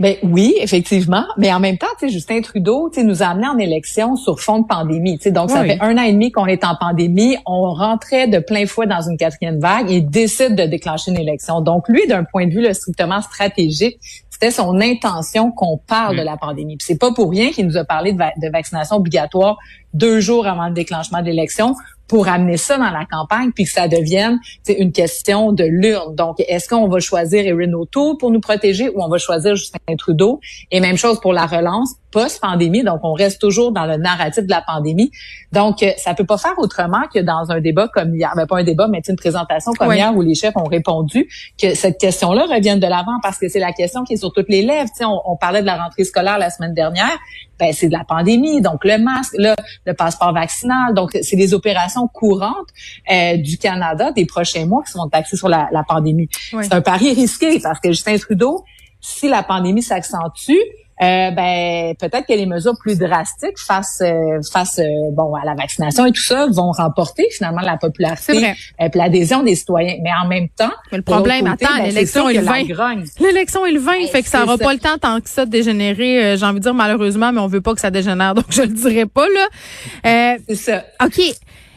Ben 0.03 0.17
oui, 0.21 0.53
effectivement, 0.59 1.23
mais 1.37 1.53
en 1.53 1.61
même 1.61 1.77
temps, 1.77 1.87
tu 1.97 2.07
sais, 2.07 2.13
Justin 2.13 2.41
Trudeau, 2.41 2.89
tu 2.89 2.99
sais, 2.99 3.05
nous 3.05 3.23
a 3.23 3.27
amené 3.27 3.47
en 3.47 3.57
élection 3.57 4.17
sur 4.17 4.41
fond 4.41 4.59
de 4.59 4.67
pandémie. 4.67 5.17
Tu 5.17 5.23
sais, 5.23 5.31
donc 5.31 5.49
ça 5.49 5.63
fait 5.63 5.77
un 5.79 5.97
an 5.97 6.01
et 6.01 6.11
demi 6.11 6.29
qu'on 6.29 6.45
est 6.45 6.65
en 6.65 6.75
pandémie, 6.75 7.37
on 7.45 7.73
rentrait 7.73 8.27
de 8.27 8.39
plein 8.39 8.65
fouet 8.65 8.85
dans 8.85 8.99
une 8.99 9.15
quatrième 9.15 9.61
vague 9.61 9.89
et 9.89 10.01
décide 10.01 10.55
de 10.55 10.65
déclencher 10.65 11.11
une 11.11 11.19
élection. 11.21 11.61
Donc 11.61 11.87
lui, 11.87 12.05
d'un 12.05 12.25
point 12.25 12.47
de 12.47 12.51
vue 12.51 12.59
là, 12.59 12.73
strictement 12.73 13.21
stratégique, 13.21 13.97
c'était 14.29 14.51
son 14.51 14.81
intention 14.81 15.51
qu'on 15.51 15.77
parle 15.77 16.17
de 16.17 16.21
mm. 16.21 16.25
la 16.25 16.35
pandémie. 16.35 16.75
Puis 16.75 16.85
c'est 16.85 16.99
pas 16.99 17.13
pour 17.13 17.29
rien 17.29 17.51
qu'il 17.51 17.65
nous 17.65 17.77
a 17.77 17.85
parlé 17.85 18.11
de, 18.11 18.17
de 18.17 18.51
vaccination 18.51 18.97
obligatoire 18.97 19.57
deux 19.93 20.19
jours 20.19 20.47
avant 20.47 20.67
le 20.67 20.73
déclenchement 20.73 21.21
de 21.21 21.27
l'élection 21.27 21.75
pour 22.07 22.27
amener 22.27 22.57
ça 22.57 22.77
dans 22.77 22.91
la 22.91 23.05
campagne 23.05 23.51
puis 23.53 23.63
que 23.63 23.71
ça 23.71 23.87
devienne 23.87 24.39
une 24.67 24.91
question 24.91 25.51
de 25.51 25.63
l'urne. 25.63 26.15
Donc, 26.15 26.39
est-ce 26.47 26.67
qu'on 26.67 26.87
va 26.87 26.99
choisir 26.99 27.45
Erin 27.45 27.73
O'Toole 27.73 28.17
pour 28.17 28.31
nous 28.31 28.41
protéger 28.41 28.89
ou 28.89 29.01
on 29.03 29.09
va 29.09 29.17
choisir 29.17 29.55
Justin 29.55 29.79
Trudeau? 29.97 30.39
Et 30.71 30.79
même 30.79 30.97
chose 30.97 31.19
pour 31.19 31.33
la 31.33 31.45
relance 31.45 31.95
post-pandémie. 32.13 32.83
Donc, 32.83 32.99
on 33.03 33.13
reste 33.13 33.41
toujours 33.41 33.71
dans 33.71 33.85
le 33.85 33.97
narratif 33.97 34.45
de 34.45 34.51
la 34.51 34.61
pandémie. 34.61 35.11
Donc, 35.51 35.83
euh, 35.83 35.91
ça 35.97 36.13
peut 36.13 36.25
pas 36.25 36.37
faire 36.37 36.53
autrement 36.57 37.01
que 37.13 37.19
dans 37.19 37.51
un 37.51 37.59
débat 37.59 37.87
comme 37.87 38.15
hier, 38.15 38.31
ben 38.35 38.45
pas 38.45 38.59
un 38.59 38.63
débat, 38.63 38.87
mais 38.87 39.01
une 39.07 39.15
présentation 39.15 39.73
comme 39.73 39.91
hier 39.91 40.15
où 40.15 40.21
les 40.21 40.35
chefs 40.35 40.55
ont 40.55 40.63
répondu 40.63 41.27
que 41.61 41.75
cette 41.75 41.99
question-là 41.99 42.45
revienne 42.45 42.79
de 42.79 42.87
l'avant 42.87 43.19
parce 43.21 43.37
que 43.37 43.49
c'est 43.49 43.59
la 43.59 43.73
question 43.73 44.03
qui 44.03 44.13
est 44.13 44.17
sur 44.17 44.31
toutes 44.31 44.49
les 44.49 44.61
lèvres. 44.61 44.89
on, 45.01 45.19
on 45.25 45.35
parlait 45.35 45.61
de 45.61 45.65
la 45.65 45.75
rentrée 45.75 46.03
scolaire 46.03 46.37
la 46.37 46.49
semaine 46.49 46.73
dernière. 46.73 47.17
Ben, 47.59 47.71
c'est 47.71 47.87
de 47.87 47.93
la 47.93 48.03
pandémie. 48.03 48.61
Donc, 48.61 48.83
le 48.83 48.97
masque, 48.97 49.35
là, 49.37 49.55
le 49.85 49.93
passeport 49.93 50.33
vaccinal. 50.33 50.93
Donc, 50.93 51.17
c'est 51.21 51.35
des 51.35 51.53
opérations 51.53 52.07
courantes 52.07 52.67
euh, 53.11 53.37
du 53.37 53.57
Canada 53.57 54.11
des 54.11 54.25
prochains 54.25 54.65
mois 54.65 54.83
qui 54.83 54.91
sont 54.91 55.07
axées 55.11 55.37
sur 55.37 55.49
la, 55.49 55.69
pandémie. 55.87 56.29
C'est 56.61 56.73
un 56.73 56.81
pari 56.81 57.13
risqué 57.13 57.59
parce 57.59 57.79
que 57.79 57.89
Justin 57.89 58.17
Trudeau, 58.17 58.63
si 58.99 59.29
la 59.29 59.43
pandémie 59.43 59.83
s'accentue, 59.83 60.57
euh, 61.03 61.31
ben 61.31 61.95
peut-être 61.99 62.25
que 62.25 62.33
les 62.33 62.45
mesures 62.45 62.75
plus 62.79 62.97
drastiques 62.97 63.57
face 63.57 64.01
euh, 64.01 64.39
face 64.51 64.79
euh, 64.79 65.11
bon 65.11 65.35
à 65.35 65.43
la 65.43 65.53
vaccination 65.53 66.05
et 66.05 66.11
tout 66.11 66.23
ça 66.23 66.47
vont 66.51 66.71
remporter 66.71 67.27
finalement 67.35 67.61
la 67.61 67.77
popularité 67.77 68.53
et 68.79 68.89
l'adhésion 68.93 69.43
des 69.43 69.55
citoyens. 69.55 69.97
Mais 70.01 70.11
en 70.23 70.27
même 70.27 70.47
temps, 70.49 70.71
le 70.91 71.01
problème, 71.01 71.47
attends, 71.47 71.77
ben, 71.77 71.85
l'élection 71.85 72.29
est 72.29 72.35
le 72.35 72.41
20. 72.41 73.03
L'élection 73.19 73.65
est 73.65 73.71
le 73.71 73.79
20, 73.79 74.07
fait 74.11 74.23
que 74.23 74.29
ça 74.29 74.39
n'aura 74.39 74.57
pas 74.57 74.73
le 74.73 74.79
temps 74.79 74.97
tant 74.99 75.19
que 75.19 75.29
ça 75.29 75.45
de 75.45 75.51
dégénérer. 75.51 76.37
J'ai 76.37 76.45
envie 76.45 76.59
de 76.59 76.63
dire 76.63 76.73
malheureusement, 76.73 77.31
mais 77.31 77.41
on 77.41 77.47
veut 77.47 77.61
pas 77.61 77.73
que 77.73 77.81
ça 77.81 77.91
dégénère, 77.91 78.33
donc 78.35 78.45
je 78.49 78.61
le 78.61 78.69
dirai 78.69 79.05
pas 79.05 79.25
là. 79.27 80.37
C'est 80.47 80.55
ça. 80.55 80.83
Ok. 81.03 81.19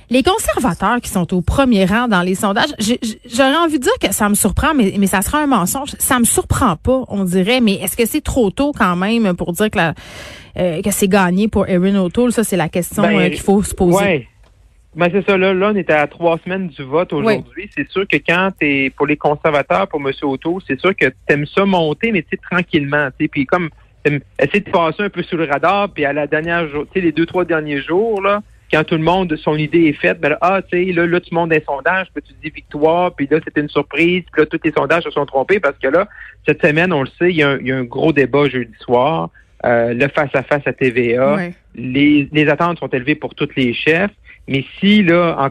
Les 0.08 0.22
conservateurs 0.22 1.00
qui 1.00 1.10
sont 1.10 1.34
au 1.34 1.42
premier 1.42 1.84
rang 1.84 2.06
dans 2.06 2.22
les 2.22 2.36
sondages, 2.36 2.70
j'aurais 2.78 3.56
envie 3.56 3.78
de 3.78 3.82
dire 3.82 3.98
que 4.00 4.12
ça 4.12 4.28
me 4.28 4.34
surprend, 4.34 4.72
mais, 4.72 4.94
mais 4.98 5.08
ça 5.08 5.20
sera 5.20 5.38
un 5.38 5.46
mensonge. 5.46 5.90
Ça 5.98 6.20
me 6.20 6.24
surprend 6.24 6.76
pas, 6.76 7.02
on 7.08 7.24
dirait. 7.24 7.60
Mais 7.60 7.74
est-ce 7.74 7.96
que 7.96 8.06
c'est 8.06 8.20
trop 8.20 8.50
tôt 8.50 8.72
quand 8.72 8.94
même 8.94 9.34
pour 9.34 9.52
dire 9.52 9.70
que, 9.70 9.78
euh, 10.58 10.82
que 10.82 10.90
c'est 10.92 11.08
gagné 11.08 11.48
pour 11.48 11.68
Erin 11.68 11.96
O'Toole? 11.96 12.30
Ça, 12.32 12.44
c'est 12.44 12.56
la 12.56 12.68
question 12.68 13.02
ben, 13.02 13.18
euh, 13.18 13.28
qu'il 13.30 13.40
faut 13.40 13.62
se 13.62 13.74
poser. 13.74 13.96
Ouais. 13.96 14.28
Ben 14.94 15.10
c'est 15.12 15.26
ça, 15.26 15.36
là, 15.36 15.52
là, 15.52 15.72
on 15.74 15.76
était 15.76 15.92
à 15.92 16.06
trois 16.06 16.38
semaines 16.38 16.68
du 16.68 16.82
vote 16.82 17.12
aujourd'hui. 17.12 17.68
C'est 17.76 17.90
sûr 17.90 18.08
que 18.08 18.16
quand 18.16 18.50
t'es 18.58 18.90
pour 18.96 19.06
les 19.06 19.18
conservateurs, 19.18 19.88
pour 19.88 20.00
M. 20.00 20.10
O'Toole, 20.22 20.62
c'est 20.66 20.80
sûr 20.80 20.96
que 20.96 21.12
t'aimes 21.26 21.44
ça 21.46 21.66
monter, 21.66 22.12
mais 22.12 22.22
tu 22.22 22.38
tranquillement. 22.38 23.08
Puis 23.18 23.44
comme 23.44 23.68
essayer 24.38 24.60
de 24.60 24.70
passer 24.70 25.02
un 25.02 25.10
peu 25.10 25.22
sous 25.22 25.36
le 25.36 25.44
radar, 25.44 25.90
puis 25.90 26.04
à 26.04 26.12
la 26.12 26.26
dernière 26.26 26.68
jour, 26.68 26.84
tu 26.86 27.00
sais, 27.00 27.04
les 27.04 27.12
deux, 27.12 27.26
trois 27.26 27.44
derniers 27.44 27.82
jours, 27.82 28.22
là, 28.22 28.40
quand 28.72 28.84
tout 28.84 28.96
le 28.96 29.02
monde, 29.02 29.34
son 29.36 29.56
idée 29.56 29.84
est 29.84 29.92
faite, 29.92 30.20
ben 30.20 30.30
là, 30.30 30.38
ah, 30.40 30.60
tu 30.62 30.86
sais, 30.86 30.92
là, 30.92 31.06
là, 31.06 31.20
tu 31.20 31.34
montes 31.34 31.50
des 31.50 31.62
sondages, 31.66 32.08
puis 32.12 32.22
tu 32.22 32.32
dis 32.42 32.50
victoire, 32.50 33.14
puis 33.14 33.28
là, 33.30 33.38
c'était 33.44 33.60
une 33.60 33.68
surprise, 33.68 34.24
puis 34.32 34.42
là, 34.42 34.46
tous 34.46 34.60
les 34.64 34.72
sondages 34.72 35.04
se 35.04 35.10
sont 35.10 35.26
trompés 35.26 35.60
parce 35.60 35.78
que 35.78 35.88
là, 35.88 36.08
cette 36.46 36.64
semaine, 36.64 36.92
on 36.92 37.02
le 37.02 37.08
sait, 37.18 37.30
il 37.30 37.36
y 37.36 37.42
a 37.42 37.50
un, 37.50 37.58
il 37.58 37.66
y 37.68 37.72
a 37.72 37.76
un 37.76 37.84
gros 37.84 38.12
débat 38.12 38.48
jeudi 38.48 38.74
soir, 38.80 39.30
euh, 39.64 39.94
le 39.94 40.08
face-à-face 40.08 40.64
-à, 40.64 40.72
TVA. 40.72 41.50
Les, 41.74 42.28
les 42.32 42.48
attentes 42.48 42.78
sont 42.78 42.88
élevées 42.88 43.14
pour 43.14 43.34
tous 43.34 43.48
les 43.56 43.72
chefs. 43.74 44.10
Mais 44.48 44.64
si 44.78 45.02
là, 45.02 45.50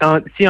en, 0.00 0.18
si 0.36 0.46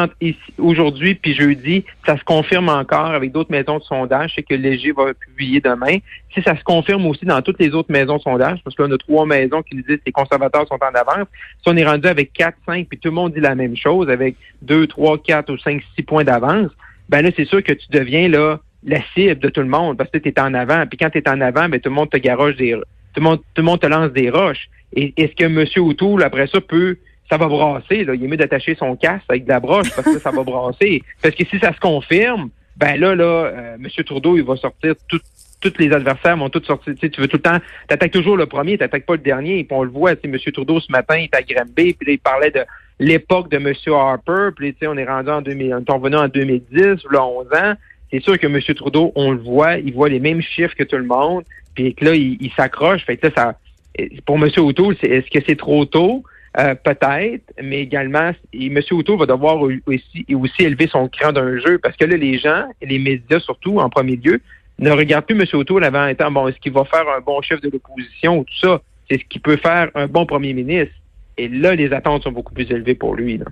aujourd'hui 0.56 1.14
puis 1.14 1.34
jeudi, 1.34 1.84
ça 2.06 2.16
se 2.16 2.24
confirme 2.24 2.70
encore 2.70 3.10
avec 3.10 3.30
d'autres 3.30 3.50
maisons 3.50 3.78
de 3.78 3.82
sondage, 3.82 4.32
c'est 4.34 4.42
que 4.42 4.54
Léger 4.54 4.92
va 4.92 5.12
publier 5.12 5.60
demain. 5.60 5.98
Si 6.34 6.40
ça 6.42 6.56
se 6.56 6.64
confirme 6.64 7.06
aussi 7.06 7.26
dans 7.26 7.42
toutes 7.42 7.60
les 7.60 7.74
autres 7.74 7.92
maisons 7.92 8.16
de 8.16 8.22
sondage, 8.22 8.60
parce 8.64 8.74
qu'on 8.74 8.90
a 8.90 8.96
trois 8.96 9.26
maisons 9.26 9.62
qui 9.62 9.76
nous 9.76 9.82
disent 9.82 9.98
que 9.98 10.06
les 10.06 10.12
conservateurs 10.12 10.66
sont 10.66 10.78
en 10.82 10.94
avance, 10.94 11.28
si 11.62 11.68
on 11.68 11.76
est 11.76 11.84
rendu 11.84 12.08
avec 12.08 12.32
quatre, 12.32 12.56
cinq, 12.64 12.88
puis 12.88 12.98
tout 12.98 13.08
le 13.08 13.14
monde 13.14 13.34
dit 13.34 13.40
la 13.40 13.54
même 13.54 13.76
chose, 13.76 14.08
avec 14.08 14.36
deux, 14.62 14.86
trois, 14.86 15.18
quatre 15.18 15.52
ou 15.52 15.58
cinq, 15.58 15.82
six 15.94 16.02
points 16.02 16.24
d'avance, 16.24 16.70
ben 17.10 17.22
là, 17.22 17.30
c'est 17.36 17.46
sûr 17.46 17.62
que 17.62 17.72
tu 17.72 17.86
deviens 17.90 18.28
là 18.28 18.60
la 18.84 19.00
cible 19.14 19.40
de 19.40 19.48
tout 19.48 19.60
le 19.60 19.66
monde 19.66 19.98
parce 19.98 20.10
que 20.10 20.18
tu 20.18 20.28
es 20.28 20.40
en 20.40 20.54
avant. 20.54 20.86
Puis 20.86 20.96
quand 20.98 21.10
tu 21.10 21.18
es 21.18 21.28
en 21.28 21.40
avant, 21.40 21.68
ben 21.68 21.80
tout 21.80 21.90
le 21.90 21.94
monde 21.94 22.10
te 22.10 22.16
garoche 22.16 22.56
des 22.56 22.78
tout 23.14 23.20
le 23.20 23.22
monde, 23.22 23.38
tout 23.38 23.62
le 23.62 23.64
monde 23.64 23.80
te 23.80 23.86
lance 23.86 24.12
des 24.12 24.30
roches. 24.30 24.68
Et 24.94 25.12
est-ce 25.16 25.34
que 25.34 25.44
M. 25.44 25.66
O'Toole, 25.84 26.22
après 26.22 26.46
ça, 26.46 26.60
peut 26.60 26.96
ça 27.28 27.36
va 27.36 27.46
brasser. 27.46 28.04
Là. 28.04 28.14
Il 28.14 28.24
est 28.24 28.28
mieux 28.28 28.36
d'attacher 28.36 28.74
son 28.74 28.96
casque 28.96 29.24
avec 29.28 29.44
de 29.44 29.50
la 29.50 29.60
broche 29.60 29.90
parce 29.94 30.12
que 30.12 30.18
ça 30.18 30.30
va 30.30 30.42
brasser. 30.42 31.02
Parce 31.22 31.34
que 31.34 31.44
si 31.44 31.58
ça 31.58 31.72
se 31.72 31.80
confirme, 31.80 32.50
ben 32.76 32.98
là, 32.98 33.14
là, 33.14 33.24
euh, 33.24 33.74
M. 33.74 34.04
Trudeau, 34.04 34.36
il 34.36 34.44
va 34.44 34.56
sortir 34.56 34.94
tout, 35.08 35.20
tous 35.60 35.72
les 35.78 35.92
adversaires 35.92 36.36
vont 36.36 36.48
tous 36.48 36.64
sortir. 36.64 36.94
Tu, 36.94 37.00
sais, 37.00 37.10
tu 37.10 37.20
veux 37.20 37.28
tout 37.28 37.36
le 37.36 37.42
temps, 37.42 37.58
tu 37.88 37.94
attaques 37.94 38.12
toujours 38.12 38.36
le 38.36 38.46
premier, 38.46 38.78
tu 38.78 38.84
n'attaques 38.84 39.06
pas 39.06 39.14
le 39.14 39.22
dernier. 39.22 39.64
Puis 39.64 39.76
on 39.76 39.82
le 39.82 39.90
voit, 39.90 40.16
tu 40.16 40.30
sais, 40.30 40.34
M. 40.34 40.52
Trudeau 40.52 40.80
ce 40.80 40.90
matin, 40.90 41.16
il 41.16 41.24
est 41.24 41.34
à 41.34 41.42
Granby, 41.42 41.94
puis 41.94 42.14
il 42.14 42.18
parlait 42.18 42.50
de 42.50 42.64
l'époque 43.00 43.50
de 43.50 43.56
M. 43.56 43.74
Harper, 43.94 44.50
puis 44.56 44.72
tu 44.72 44.80
sais, 44.80 44.86
on 44.86 44.96
est 44.96 45.04
rendu 45.04 45.30
en 45.30 45.42
2000, 45.42 45.74
on 45.74 45.78
est 45.78 45.92
revenu 45.92 46.16
en 46.16 46.28
2010, 46.28 47.04
là, 47.10 47.24
11 47.24 47.46
ans. 47.54 47.74
C'est 48.10 48.22
sûr 48.22 48.38
que 48.38 48.46
M. 48.46 48.60
Trudeau, 48.74 49.12
on 49.16 49.32
le 49.32 49.38
voit, 49.38 49.76
il 49.76 49.92
voit 49.92 50.08
les 50.08 50.20
mêmes 50.20 50.40
chiffres 50.40 50.74
que 50.74 50.84
tout 50.84 50.96
le 50.96 51.04
monde, 51.04 51.44
puis 51.74 51.94
que 51.94 52.04
là, 52.04 52.14
il, 52.14 52.50
s'accroche. 52.56 53.04
Fait 53.04 53.16
que 53.16 53.28
ça, 53.36 53.58
pour 54.24 54.36
M. 54.36 54.48
O'Toole, 54.56 54.96
est-ce 55.02 55.30
que 55.30 55.44
c'est 55.46 55.56
trop 55.58 55.84
tôt? 55.84 56.24
Euh, 56.56 56.74
peut-être, 56.74 57.52
mais 57.62 57.80
également, 57.80 58.32
M. 58.52 58.80
O'Toole 58.90 59.18
va 59.18 59.26
devoir 59.26 59.60
aussi, 59.60 60.24
aussi 60.34 60.62
élever 60.62 60.88
son 60.88 61.08
cran 61.08 61.32
d'un 61.32 61.58
jeu 61.58 61.78
parce 61.78 61.96
que 61.96 62.06
là, 62.06 62.16
les 62.16 62.38
gens, 62.38 62.64
et 62.80 62.86
les 62.86 62.98
médias 62.98 63.38
surtout, 63.40 63.78
en 63.78 63.90
premier 63.90 64.16
lieu, 64.16 64.40
ne 64.78 64.90
regardent 64.90 65.26
plus 65.26 65.38
M. 65.38 65.44
O'Toole 65.52 65.84
avant 65.84 66.06
étant, 66.06 66.30
bon, 66.30 66.48
est-ce 66.48 66.58
qu'il 66.58 66.72
va 66.72 66.84
faire 66.84 67.04
un 67.16 67.20
bon 67.20 67.42
chef 67.42 67.60
de 67.60 67.68
l'opposition 67.68 68.38
ou 68.38 68.44
tout 68.44 68.58
ça? 68.60 68.80
C'est 69.10 69.18
ce 69.18 69.24
qui 69.24 69.38
peut 69.38 69.56
faire 69.56 69.90
un 69.94 70.06
bon 70.06 70.26
premier 70.26 70.54
ministre. 70.54 70.94
Et 71.36 71.48
là, 71.48 71.74
les 71.74 71.92
attentes 71.92 72.24
sont 72.24 72.32
beaucoup 72.32 72.54
plus 72.54 72.70
élevées 72.70 72.94
pour 72.94 73.14
lui. 73.14 73.38
Là. 73.38 73.46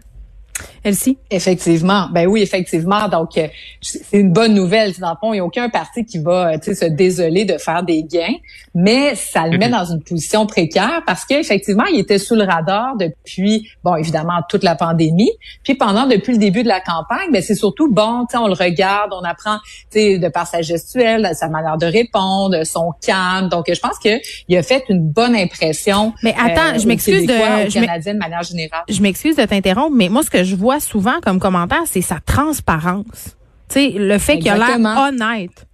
Elsie? 0.85 1.19
Effectivement. 1.31 2.09
Ben 2.13 2.27
oui, 2.27 2.43
effectivement. 2.43 3.09
Donc, 3.09 3.37
euh, 3.37 3.49
c'est 3.81 4.19
une 4.19 4.33
bonne 4.33 4.55
nouvelle. 4.55 4.93
Dans 4.99 5.11
le 5.11 5.17
fond, 5.21 5.33
il 5.33 5.37
n'y 5.37 5.41
a 5.41 5.45
aucun 5.45 5.69
parti 5.69 6.05
qui 6.05 6.19
va 6.19 6.53
euh, 6.53 6.59
se 6.63 6.85
désoler 6.87 7.45
de 7.45 7.59
faire 7.59 7.83
des 7.83 8.05
gains, 8.05 8.37
mais 8.75 9.15
ça 9.15 9.47
le 9.47 9.59
met 9.59 9.67
mhm. 9.67 9.73
dans 9.73 9.85
une 9.85 10.03
position 10.03 10.47
précaire 10.47 11.03
parce 11.07 11.25
qu'effectivement, 11.25 11.85
il 11.93 11.99
était 11.99 12.19
sous 12.19 12.35
le 12.35 12.45
radar 12.45 12.97
depuis, 12.97 13.69
bon, 13.83 13.97
évidemment, 13.97 14.41
toute 14.49 14.63
la 14.63 14.75
pandémie. 14.75 15.33
Puis 15.65 15.75
pendant, 15.75 16.07
depuis 16.07 16.33
le 16.33 16.39
début 16.39 16.63
de 16.63 16.69
la 16.69 16.81
campagne, 16.81 17.31
ben 17.33 17.43
c'est 17.43 17.55
surtout, 17.55 17.93
bon, 17.93 18.27
on 18.35 18.49
le 18.49 18.55
regarde, 18.55 19.11
on 19.13 19.25
apprend 19.25 19.59
de 19.95 20.29
par 20.29 20.47
sa 20.47 20.63
gestuelle, 20.63 21.29
sa 21.35 21.49
manière 21.49 21.79
de 21.79 21.87
répondre, 21.87 22.65
son 22.65 22.93
calme. 23.05 23.49
Donc, 23.49 23.67
je 23.73 23.81
pense 23.81 23.99
qu'il 23.99 24.57
a 24.57 24.63
fait 24.63 24.85
une 24.89 25.01
bonne 25.01 25.35
impression. 25.35 26.13
Mais 26.23 26.35
attends, 26.39 26.75
euh, 26.75 26.79
je 26.79 26.87
m'excuse 26.87 27.27
de... 27.27 27.33
Je 27.33 28.13
de 28.13 28.19
manière 28.19 28.43
générale. 28.43 28.85
Je 28.89 29.01
m'excuse 29.01 29.37
de 29.37 29.45
t'interrompre, 29.45 29.95
mais 29.95 30.09
moi, 30.09 30.23
ce 30.23 30.31
que 30.31 30.45
je 30.47 30.57
vois 30.57 30.81
souvent 30.81 31.21
comme 31.23 31.39
commentaire, 31.39 31.83
c'est 31.87 32.01
sa 32.01 32.21
transparence. 32.25 33.37
Tu 33.69 33.75
sais, 33.75 33.91
le 33.91 34.19
fait 34.19 34.39
qu'il 34.39 34.51
a 34.51 34.57
l'air 34.57 34.79
honnête. 34.79 35.67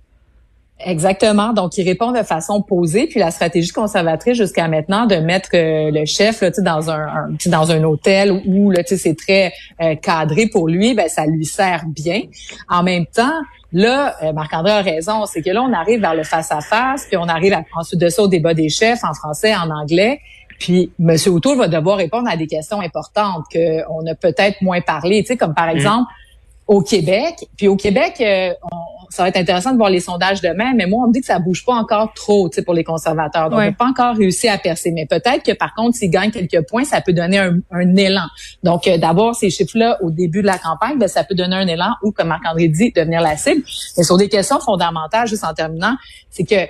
Exactement. 0.85 1.53
Donc, 1.53 1.77
il 1.79 1.85
répond 1.85 2.13
de 2.13 2.23
façon 2.23 2.63
posée. 2.63 3.07
Puis 3.07 3.21
la 3.21 3.31
stratégie 3.31 3.71
conservatrice 3.71 4.37
jusqu'à 4.37 4.69
maintenant 4.69 5.07
de 5.07 5.17
mettre 5.17 5.51
euh, 5.55 5.91
le 5.93 6.05
chef 6.07 6.41
là, 6.41 6.51
dans 6.59 6.91
un, 6.91 7.07
un 7.07 7.29
dans 7.47 7.71
un 7.71 7.83
hôtel 7.85 8.43
où 8.47 8.71
là, 8.71 8.83
c'est 8.85 9.17
très 9.17 9.53
euh, 9.81 9.95
cadré 9.97 10.47
pour 10.47 10.69
lui, 10.69 10.95
ben 10.95 11.09
ça 11.09 11.27
lui 11.27 11.45
sert 11.45 11.85
bien. 11.87 12.23
En 12.69 12.83
même 12.83 13.07
temps, 13.07 13.41
là, 13.73 14.17
euh, 14.23 14.33
Marc-André 14.33 14.73
a 14.73 14.83
raison, 14.83 15.27
c'est 15.27 15.43
que 15.43 15.51
là, 15.51 15.63
on 15.63 15.73
arrive 15.73 16.01
vers 16.01 16.15
le 16.15 16.25
face-à-face, 16.25 17.07
puis 17.07 17.17
on 17.17 17.29
arrive 17.29 17.57
ensuite 17.77 18.01
de 18.01 18.09
ça 18.09 18.23
au 18.23 18.29
débat 18.29 18.55
des 18.55 18.69
chefs 18.69 19.05
en 19.05 19.15
français, 19.15 19.55
en 19.55 19.71
anglais. 19.71 20.21
Puis 20.63 20.93
M. 21.01 21.17
O'Toole 21.27 21.59
va 21.59 21.67
devoir 21.67 21.97
répondre 21.97 22.29
à 22.31 22.37
des 22.37 22.47
questions 22.47 22.81
importantes 22.81 23.47
qu'on 23.53 24.07
a 24.07 24.15
peut-être 24.15 24.63
moins 24.63 24.81
parlé, 24.81 25.23
tu 25.23 25.29
sais, 25.29 25.37
comme 25.37 25.55
par 25.55 25.67
mm. 25.67 25.77
exemple 25.77 26.13
au 26.69 26.83
Québec. 26.83 27.35
Puis 27.57 27.67
au 27.67 27.75
Québec, 27.75 28.15
euh, 28.21 28.53
ça 29.11 29.25
va 29.25 29.31
être 29.31 29.39
intéressant 29.39 29.73
de 29.73 29.77
voir 29.77 29.91
les 29.91 29.99
sondages 29.99 30.41
demain, 30.41 30.73
mais 30.77 30.87
moi, 30.87 31.03
on 31.05 31.09
me 31.09 31.13
dit 31.13 31.19
que 31.19 31.27
ça 31.27 31.41
bouge 31.41 31.65
pas 31.65 31.75
encore 31.75 32.15
trop, 32.15 32.49
tu 32.49 32.55
sais, 32.55 32.63
pour 32.63 32.75
les 32.75 32.85
conservateurs. 32.85 33.51
Donc, 33.51 33.59
on 33.59 33.63
n'a 33.63 33.73
pas 33.73 33.87
encore 33.87 34.15
réussi 34.15 34.47
à 34.47 34.57
percer. 34.57 34.93
Mais 34.93 35.05
peut-être 35.05 35.43
que, 35.43 35.51
par 35.51 35.75
contre, 35.75 35.97
s'ils 35.97 36.11
gagnent 36.11 36.31
quelques 36.31 36.65
points, 36.69 36.85
ça 36.85 37.01
peut 37.01 37.13
donner 37.13 37.39
un, 37.39 37.97
élan. 37.97 38.29
Donc, 38.63 38.87
euh, 38.87 38.99
d'avoir 38.99 39.35
ces 39.35 39.51
chiffres-là 39.51 39.99
au 40.01 40.11
début 40.13 40.43
de 40.43 40.47
la 40.47 40.59
campagne, 40.59 40.97
ben, 40.97 41.09
ça 41.09 41.25
peut 41.25 41.35
donner 41.35 41.57
un 41.57 41.67
élan 41.67 41.91
ou, 42.05 42.13
comme 42.13 42.29
Marc-André 42.29 42.69
dit, 42.69 42.93
devenir 42.93 43.21
la 43.21 43.37
cible. 43.37 43.65
Mais 43.97 44.05
sur 44.05 44.17
des 44.17 44.29
questions 44.29 44.61
fondamentales, 44.61 45.27
juste 45.27 45.45
en 45.45 45.55
terminant, 45.55 45.97
c'est 46.31 46.45
que 46.45 46.69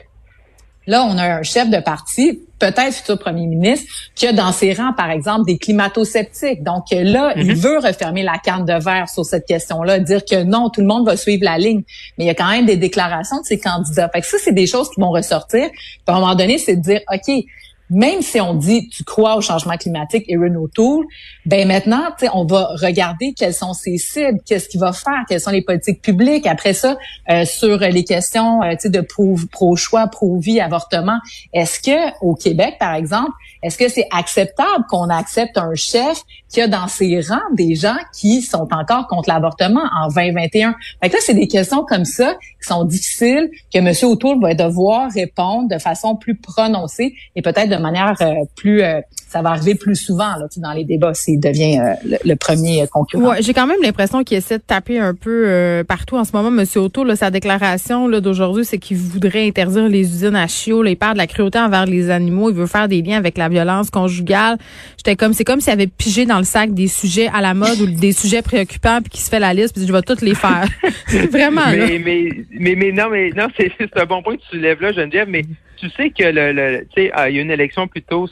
Là, 0.86 1.04
on 1.04 1.16
a 1.16 1.38
un 1.38 1.42
chef 1.42 1.70
de 1.70 1.78
parti, 1.78 2.40
peut-être 2.58 2.92
futur 2.92 3.18
premier 3.18 3.46
ministre, 3.46 3.86
qui 4.14 4.26
a 4.26 4.32
dans 4.32 4.52
ses 4.52 4.72
rangs, 4.72 4.92
par 4.92 5.10
exemple, 5.10 5.44
des 5.46 5.58
climato-sceptiques. 5.58 6.62
Donc 6.62 6.84
là, 6.90 7.32
il 7.36 7.46
mhm. 7.46 7.54
veut 7.54 7.78
refermer 7.78 8.22
la 8.22 8.38
canne 8.38 8.64
de 8.64 8.82
verre 8.82 9.08
sur 9.08 9.24
cette 9.24 9.46
question-là, 9.46 10.00
dire 10.00 10.24
que 10.24 10.42
non, 10.42 10.70
tout 10.70 10.80
le 10.80 10.86
monde 10.86 11.06
va 11.06 11.16
suivre 11.16 11.44
la 11.44 11.58
ligne. 11.58 11.82
Mais 12.18 12.24
il 12.24 12.26
y 12.26 12.30
a 12.30 12.34
quand 12.34 12.50
même 12.50 12.66
des 12.66 12.76
déclarations 12.76 13.40
de 13.40 13.46
ces 13.46 13.58
candidats. 13.58 14.08
Fait 14.08 14.20
que 14.20 14.26
ça, 14.26 14.38
c'est 14.42 14.52
des 14.52 14.66
choses 14.66 14.90
qui 14.90 15.00
vont 15.00 15.10
ressortir. 15.10 15.70
Puis 15.70 16.02
à 16.06 16.12
un 16.12 16.20
moment 16.20 16.34
donné, 16.34 16.58
c'est 16.58 16.76
de 16.76 16.82
dire, 16.82 17.00
OK, 17.12 17.44
même 17.92 18.22
si 18.22 18.40
on 18.40 18.54
dit 18.54 18.88
tu 18.88 19.04
crois 19.04 19.36
au 19.36 19.40
changement 19.40 19.76
climatique 19.76 20.24
et 20.28 20.36
Renault 20.36 20.68
Tool, 20.68 21.06
ben 21.46 21.68
maintenant, 21.68 22.04
on 22.32 22.44
va 22.44 22.68
regarder 22.80 23.34
quelles 23.34 23.54
sont 23.54 23.74
ses 23.74 23.98
cibles, 23.98 24.40
qu'est-ce 24.46 24.68
qu'il 24.68 24.80
va 24.80 24.92
faire, 24.92 25.24
quelles 25.28 25.40
sont 25.40 25.50
les 25.50 25.62
politiques 25.62 26.00
publiques. 26.00 26.46
Après 26.46 26.72
ça, 26.72 26.96
euh, 27.30 27.44
sur 27.44 27.78
les 27.78 28.04
questions 28.04 28.62
euh, 28.62 28.74
de 28.84 29.00
pro-choix, 29.00 30.06
pro-vie, 30.06 30.60
avortement, 30.60 31.18
est-ce 31.52 31.80
que 31.80 32.12
au 32.22 32.34
Québec, 32.34 32.76
par 32.78 32.94
exemple, 32.94 33.32
est-ce 33.62 33.78
que 33.78 33.88
c'est 33.88 34.06
acceptable 34.10 34.84
qu'on 34.88 35.08
accepte 35.08 35.56
un 35.56 35.74
chef 35.74 36.22
qui 36.48 36.60
a 36.60 36.68
dans 36.68 36.88
ses 36.88 37.20
rangs 37.20 37.38
des 37.54 37.74
gens 37.74 37.96
qui 38.12 38.42
sont 38.42 38.68
encore 38.72 39.06
contre 39.08 39.28
l'avortement 39.28 39.82
en 40.00 40.08
2021? 40.08 40.74
Fait 41.00 41.08
que 41.08 41.14
là, 41.14 41.20
c'est 41.22 41.34
des 41.34 41.48
questions 41.48 41.84
comme 41.84 42.04
ça 42.04 42.34
qui 42.60 42.68
sont 42.68 42.84
difficiles, 42.84 43.50
que 43.72 43.78
M. 43.78 43.92
O'Toole 44.02 44.40
va 44.40 44.54
devoir 44.54 45.10
répondre 45.12 45.68
de 45.68 45.78
façon 45.78 46.16
plus 46.16 46.36
prononcée 46.36 47.14
et 47.36 47.42
peut-être 47.42 47.68
de 47.68 47.76
manière 47.76 48.14
euh, 48.20 48.34
plus 48.56 48.82
euh, 48.82 49.00
ça 49.28 49.40
va 49.40 49.50
arriver 49.50 49.74
plus 49.74 49.96
souvent 49.96 50.36
là, 50.36 50.46
dans 50.58 50.72
les 50.72 50.84
débats 50.84 51.14
s'il 51.14 51.40
devient 51.40 51.80
euh, 51.80 52.16
le, 52.24 52.34
premier 52.34 52.86
concurrent. 52.92 53.30
Ouais, 53.30 53.42
j'ai 53.42 53.54
quand 53.54 53.66
même 53.66 53.80
l'impression 53.82 54.24
qu'il 54.24 54.36
essaie 54.36 54.58
de 54.58 54.62
taper 54.62 54.98
un 54.98 55.14
peu 55.14 55.82
partout 55.88 56.16
en 56.16 56.24
ce 56.24 56.32
moment. 56.32 56.50
Auto, 56.76 57.04
là, 57.04 57.16
sa 57.16 57.30
déclaration 57.30 58.08
là, 58.08 58.20
d'aujourd'hui, 58.20 58.64
c'est 58.64 58.78
qu'il 58.78 58.96
voudrait 58.96 59.46
interdire 59.46 59.88
les 59.88 60.00
usines 60.00 60.36
à 60.36 60.46
chiots. 60.46 60.84
il 60.84 60.96
parle 60.96 61.14
de 61.14 61.18
la 61.18 61.26
cruauté 61.26 61.58
envers 61.58 61.86
les 61.86 62.10
animaux. 62.10 62.50
Il 62.50 62.56
veut 62.56 62.66
faire 62.66 62.88
des 62.88 63.02
liens 63.02 63.18
avec 63.18 63.38
la 63.38 63.48
violence 63.52 63.90
conjugale. 63.90 64.58
J'étais 64.96 65.16
comme, 65.16 65.32
c'est 65.32 65.44
comme 65.44 65.60
s'il 65.60 65.72
avait 65.72 65.86
pigé 65.86 66.26
dans 66.26 66.38
le 66.38 66.44
sac 66.44 66.74
des 66.74 66.88
sujets 66.88 67.28
à 67.32 67.40
la 67.40 67.54
mode 67.54 67.80
ou 67.80 67.86
des 67.86 68.12
sujets 68.12 68.42
préoccupants 68.42 69.00
puis 69.00 69.10
qu'il 69.10 69.20
se 69.20 69.30
fait 69.30 69.40
la 69.40 69.54
liste 69.54 69.74
puis 69.74 69.86
je 69.86 69.92
vais 69.92 70.02
toutes 70.02 70.22
les 70.22 70.34
faire. 70.34 70.66
Vraiment. 71.30 71.70
Mais, 71.70 71.98
mais, 71.98 72.28
mais, 72.50 72.74
mais, 72.74 72.92
non, 72.92 73.08
mais 73.10 73.30
non, 73.30 73.48
c'est 73.56 73.98
un 73.98 74.04
bon 74.06 74.22
point 74.22 74.36
que 74.36 74.42
tu 74.50 74.58
lèves 74.58 74.80
là, 74.80 74.92
Geneviève, 74.92 75.28
mais 75.28 75.42
tu 75.76 75.90
sais 75.90 76.10
que 76.10 76.24
le, 76.24 76.52
le 76.52 76.86
tu 76.94 77.02
sais, 77.02 77.10
ah, 77.12 77.28
il 77.28 77.36
y 77.36 77.38
a 77.38 77.42
une 77.42 77.50
élection 77.50 77.88
plutôt 77.88 78.28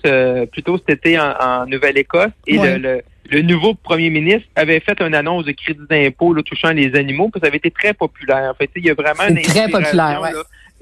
plutôt 0.53 0.79
cet 0.79 0.91
été 0.91 1.19
en, 1.19 1.67
Nouvelle-Écosse 1.67 2.31
et 2.47 2.59
le, 2.59 3.03
le, 3.31 3.43
nouveau 3.43 3.75
premier 3.75 4.11
ministre 4.11 4.49
avait 4.57 4.81
fait 4.81 5.01
une 5.01 5.15
annonce 5.15 5.45
de 5.45 5.53
crédit 5.53 5.81
d'impôt 5.89 6.35
touchant 6.43 6.71
les 6.71 6.95
animaux, 6.95 7.29
puis 7.29 7.41
ça 7.41 7.49
avait 7.49 7.59
été 7.59 7.71
très 7.71 7.93
populaire. 7.93 8.51
En 8.51 8.55
fait, 8.55 8.71
il 8.77 8.85
y 8.85 8.91
a 8.91 8.95
vraiment 8.95 9.29
une 9.29 9.43
très 9.43 9.69
populaire, 9.69 10.21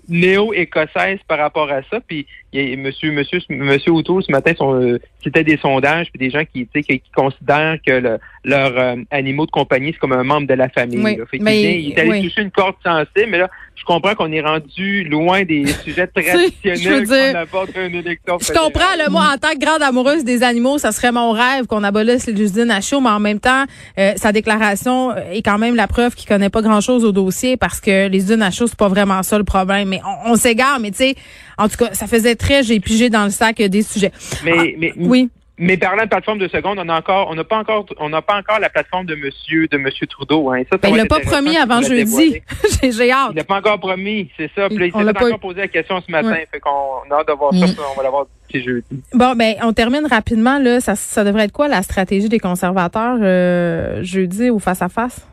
néo-écossaise 0.09 1.19
par 1.27 1.39
rapport 1.39 1.71
à 1.71 1.83
ça. 1.91 2.01
Puis 2.01 2.27
il 2.53 2.69
y 2.69 2.73
a 2.73 2.77
monsieur, 2.77 3.13
monsieur, 3.13 3.41
monsieur 3.49 3.93
O'Toole 3.93 4.23
ce 4.23 4.33
matin, 4.33 4.53
euh, 4.61 4.99
c'était 5.23 5.45
des 5.45 5.57
sondages, 5.57 6.09
puis 6.11 6.19
des 6.19 6.31
gens 6.31 6.45
qui, 6.45 6.67
qui, 6.67 6.83
qui 6.83 7.11
considèrent 7.15 7.79
que 7.85 7.93
le, 7.93 8.19
leurs 8.45 8.79
euh, 8.79 8.97
animaux 9.11 9.47
de 9.47 9.51
compagnie, 9.51 9.93
c'est 9.93 9.99
comme 9.99 10.13
un 10.13 10.25
membre 10.25 10.47
de 10.47 10.55
la 10.55 10.69
famille. 10.69 10.99
mais, 11.41 11.81
il, 11.81 11.93
est 11.93 11.99
allé 11.99 12.23
toucher 12.23 12.43
une 12.43 12.51
corde 12.51 12.77
sensible, 12.85 13.29
mais 13.31 13.39
là, 13.39 13.51
je 13.75 13.85
comprends 13.85 14.15
qu'on 14.15 14.33
est 14.33 14.41
rendu 14.41 15.05
loin 15.05 15.45
des 15.45 15.67
sujets 15.85 16.07
traditionnels 16.07 17.07
qu'on 17.07 17.39
aborde 17.39 17.71
une 17.77 17.95
élection. 17.95 18.39
Je 18.41 18.53
comprends, 18.53 18.97
le 18.99 19.11
moi, 19.11 19.27
en 19.35 19.39
tant 19.39 19.53
que 19.53 19.59
grande 19.59 19.83
amoureuse 19.83 20.25
des 20.25 20.43
animaux, 20.43 20.79
ça 20.79 20.93
serait 20.93 21.13
mon 21.13 21.33
rêve 21.33 21.67
qu'on 21.67 21.85
abolisse 21.85 22.27
les 22.27 22.41
usines 22.41 22.71
à 22.71 22.81
chaud, 22.81 23.01
mais 23.01 23.11
en 23.11 23.21
même 23.21 23.41
temps, 23.41 23.65
euh, 23.99 24.13
sa 24.17 24.33
déclaration 24.33 25.15
est 25.17 25.43
quand 25.43 25.59
même 25.59 25.77
la 25.77 25.87
preuve 25.87 26.15
qu'il 26.15 26.29
connaît 26.29 26.51
pas 26.51 26.63
grand-chose 26.63 27.05
au 27.05 27.13
dossier 27.13 27.57
parce 27.57 27.81
que 27.81 28.09
les 28.09 28.25
usines 28.25 28.43
à 28.43 28.51
chaud, 28.51 28.67
c'est 28.67 28.79
pas 28.79 28.89
vraiment 28.89 29.23
ça 29.23 29.39
le 29.39 29.45
problème. 29.45 29.89
Mais 29.89 30.01
on, 30.27 30.37
s'égare, 30.37 30.81
mais 30.81 30.91
tu 30.91 30.99
sais, 30.99 31.15
en 31.57 31.69
tout 31.69 31.77
cas, 31.77 31.93
ça 31.93 32.07
faisait 32.07 32.35
très, 32.35 32.63
j'ai 32.63 32.81
pigé 32.81 33.11
dans 33.11 33.25
le 33.25 33.31
sac 33.31 33.61
des 33.61 33.83
sujets. 33.83 34.13
Mais, 34.45 34.53
ah, 34.57 34.63
mais 34.79 34.93
oui. 35.09 35.31
Mais 35.61 35.77
parlant 35.77 36.05
de 36.05 36.09
plateforme 36.09 36.39
de 36.39 36.47
seconde, 36.47 36.79
on 36.79 36.89
a 36.89 36.97
encore, 36.97 37.29
on 37.31 37.35
n'a 37.35 37.43
pas 37.43 37.59
encore, 37.59 37.85
on 37.99 38.09
n'a 38.09 38.23
pas 38.23 38.37
encore 38.37 38.61
la 38.61 38.71
plateforme 38.71 39.07
de 39.07 39.17
Monsieur, 39.17 39.67
de 39.67 39.77
Monsieur 39.77 40.07
Trudeau. 40.07 40.53
Hein. 40.53 40.63
Ça, 40.71 40.79
ben, 40.79 40.91
il 40.91 40.97
l'a 40.97 41.07
pas 41.07 41.19
promis 41.19 41.57
avant 41.57 41.83
jeudi. 41.83 42.41
J'ai 42.83 43.11
hâte. 43.11 43.31
Il 43.33 43.37
l'a 43.37 43.45
pas 43.45 43.57
encore 43.57 43.81
promis, 43.81 44.31
c'est 44.37 44.51
ça. 44.55 44.69
Puis 44.69 44.87
il 44.87 44.93
s'est 44.93 45.09
encore 45.09 45.41
posé 45.41 45.61
la 45.61 45.69
question 45.69 46.01
ce 46.07 46.13
matin. 46.13 46.37
Fait 46.51 46.61
qu'on 46.61 47.11
a 47.11 47.21
hâte 47.21 47.29
de 47.29 47.33
voir 47.33 47.53
ça. 47.53 47.67
Mm. 47.67 47.75
On 47.93 47.97
va 47.97 48.03
l'avoir 48.05 48.27
d'ici 48.49 48.65
jeudi. 48.65 49.03
Bon, 49.13 49.35
ben, 49.35 49.57
on 49.63 49.73
termine 49.73 50.07
rapidement 50.07 50.61
là. 50.61 50.81
Ça, 50.81 50.95
ça 50.95 51.25
devrait 51.25 51.45
être 51.45 51.53
quoi 51.53 51.67
la 51.67 51.83
stratégie 51.83 52.29
des 52.29 52.39
conservateurs 52.39 53.19
euh, 53.21 54.03
jeudi 54.05 54.51
ou 54.51 54.61
face 54.61 54.81
à 54.81 54.89
face? 54.89 55.27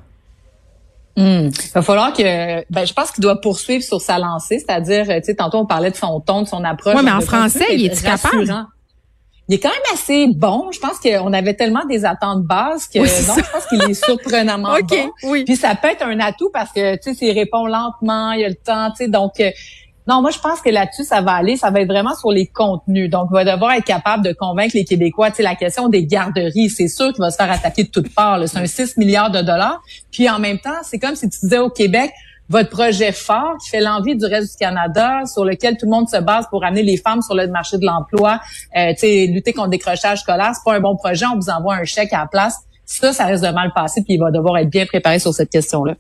Il 1.18 1.50
va 1.74 1.82
falloir 1.82 2.12
que, 2.12 2.66
ben, 2.74 2.86
je 2.86 2.94
pense 2.94 3.12
qu'il 3.12 3.22
doit 3.22 3.40
poursuivre 3.40 3.84
sur 3.84 4.02
sa 4.02 4.18
lancée, 4.20 4.60
c'est-à-dire, 4.60 5.06
tu 5.06 5.24
sais, 5.24 5.36
tantôt 5.36 5.60
on 5.60 5.66
parlait 5.66 5.92
de 5.92 5.96
son 5.96 6.20
ton, 6.20 6.42
de 6.42 6.48
son 6.48 6.64
approche. 6.66 6.96
Oui, 6.96 7.04
mais 7.06 7.12
en 7.12 7.22
français, 7.22 7.68
il 7.72 7.86
est 7.86 8.04
capable? 8.04 8.52
Il 9.48 9.56
est 9.56 9.60
quand 9.60 9.70
même 9.70 9.94
assez 9.94 10.28
bon. 10.28 10.72
Je 10.72 10.80
pense 10.80 11.00
qu'on 11.00 11.32
avait 11.34 11.54
tellement 11.54 11.86
des 11.86 12.04
attentes 12.04 12.44
bases 12.44 12.88
que 12.88 13.00
non, 13.00 13.36
je 13.38 13.52
pense 13.52 13.66
qu'il 13.68 13.82
est 13.84 13.94
surprenamment 13.94 14.76
bon. 14.88 15.12
Oui. 15.24 15.44
Puis 15.44 15.56
ça 15.56 15.76
peut 15.76 15.90
être 15.90 16.04
un 16.04 16.20
atout 16.20 16.50
parce 16.52 16.72
que 16.72 16.96
tu 16.96 17.02
sais, 17.04 17.14
s'il 17.14 17.32
répond 17.32 17.68
lentement, 17.68 18.32
il 18.32 18.42
y 18.42 18.46
a 18.46 18.50
le 18.50 18.56
temps, 18.56 18.90
tu 18.92 19.06
sais, 19.06 19.08
donc. 19.08 19.40
Euh, 19.40 19.52
non, 20.08 20.22
moi 20.22 20.30
je 20.30 20.38
pense 20.38 20.62
que 20.62 20.70
là-dessus 20.70 21.04
ça 21.04 21.22
va 21.22 21.32
aller, 21.32 21.58
ça 21.58 21.72
va 21.72 21.82
être 21.82 21.88
vraiment 21.88 22.14
sur 22.16 22.32
les 22.32 22.46
contenus. 22.46 23.10
Donc, 23.10 23.30
il 23.32 23.34
va 23.34 23.44
devoir 23.44 23.72
être 23.74 23.86
capable 23.86 24.24
de 24.24 24.34
convaincre 24.34 24.76
les 24.76 24.86
Québécois. 24.86 25.32
Tu 25.32 25.38
sais, 25.38 25.44
la 25.44 25.56
question 25.56 25.90
des 25.90 26.06
garderies, 26.06 26.70
c'est 26.70 26.88
sûr 26.88 27.12
qu'il 27.12 27.22
va 27.22 27.32
se 27.32 27.38
faire 27.38 27.50
attaquer 27.50 27.86
de 27.86 27.90
toutes 27.90 28.14
parts. 28.14 28.40
C'est 28.48 28.60
un 28.60 28.68
6 28.68 28.98
milliards 28.98 29.32
de 29.32 29.42
dollars. 29.42 29.82
Puis 30.12 30.30
en 30.30 30.38
même 30.38 30.60
temps, 30.60 30.78
c'est 30.84 31.00
comme 31.00 31.16
si 31.16 31.28
tu 31.28 31.40
disais 31.42 31.58
au 31.58 31.72
Québec, 31.72 32.14
votre 32.50 32.70
projet 32.70 33.12
fort 33.12 33.58
qui 33.64 33.70
fait 33.70 33.82
l'envie 33.82 34.16
du 34.16 34.26
reste 34.26 34.54
du 34.54 34.58
Canada, 34.58 35.22
sur 35.26 35.46
lequel 35.46 35.78
tout 35.78 35.86
le 35.86 35.92
monde 35.92 36.08
se 36.08 36.18
base 36.18 36.48
pour 36.50 36.64
amener 36.64 36.84
les 36.84 36.98
femmes 36.98 37.22
sur 37.22 37.36
le 37.36 37.48
marché 37.48 37.78
de 37.78 37.86
l'emploi, 37.86 38.40
euh, 38.78 38.94
lutter 39.02 39.54
contre 39.54 39.68
le 39.68 39.72
décrochage 39.72 40.20
scolaire, 40.20 40.52
c'est 40.54 40.64
pas 40.64 40.76
un 40.76 40.80
bon 40.80 40.96
projet, 40.96 41.26
on 41.26 41.36
vous 41.36 41.50
envoie 41.50 41.76
un 41.76 41.86
chèque 41.86 42.14
à 42.14 42.20
la 42.20 42.28
place. 42.28 42.60
Ça, 42.86 43.14
ça 43.14 43.26
risque 43.26 43.44
de 43.44 43.52
mal 43.52 43.72
passer, 43.74 44.04
puis 44.04 44.16
il 44.16 44.20
va 44.20 44.30
devoir 44.30 44.58
être 44.58 44.70
bien 44.70 44.86
préparé 44.86 45.18
sur 45.18 45.34
cette 45.34 45.50
question-là. 45.50 45.96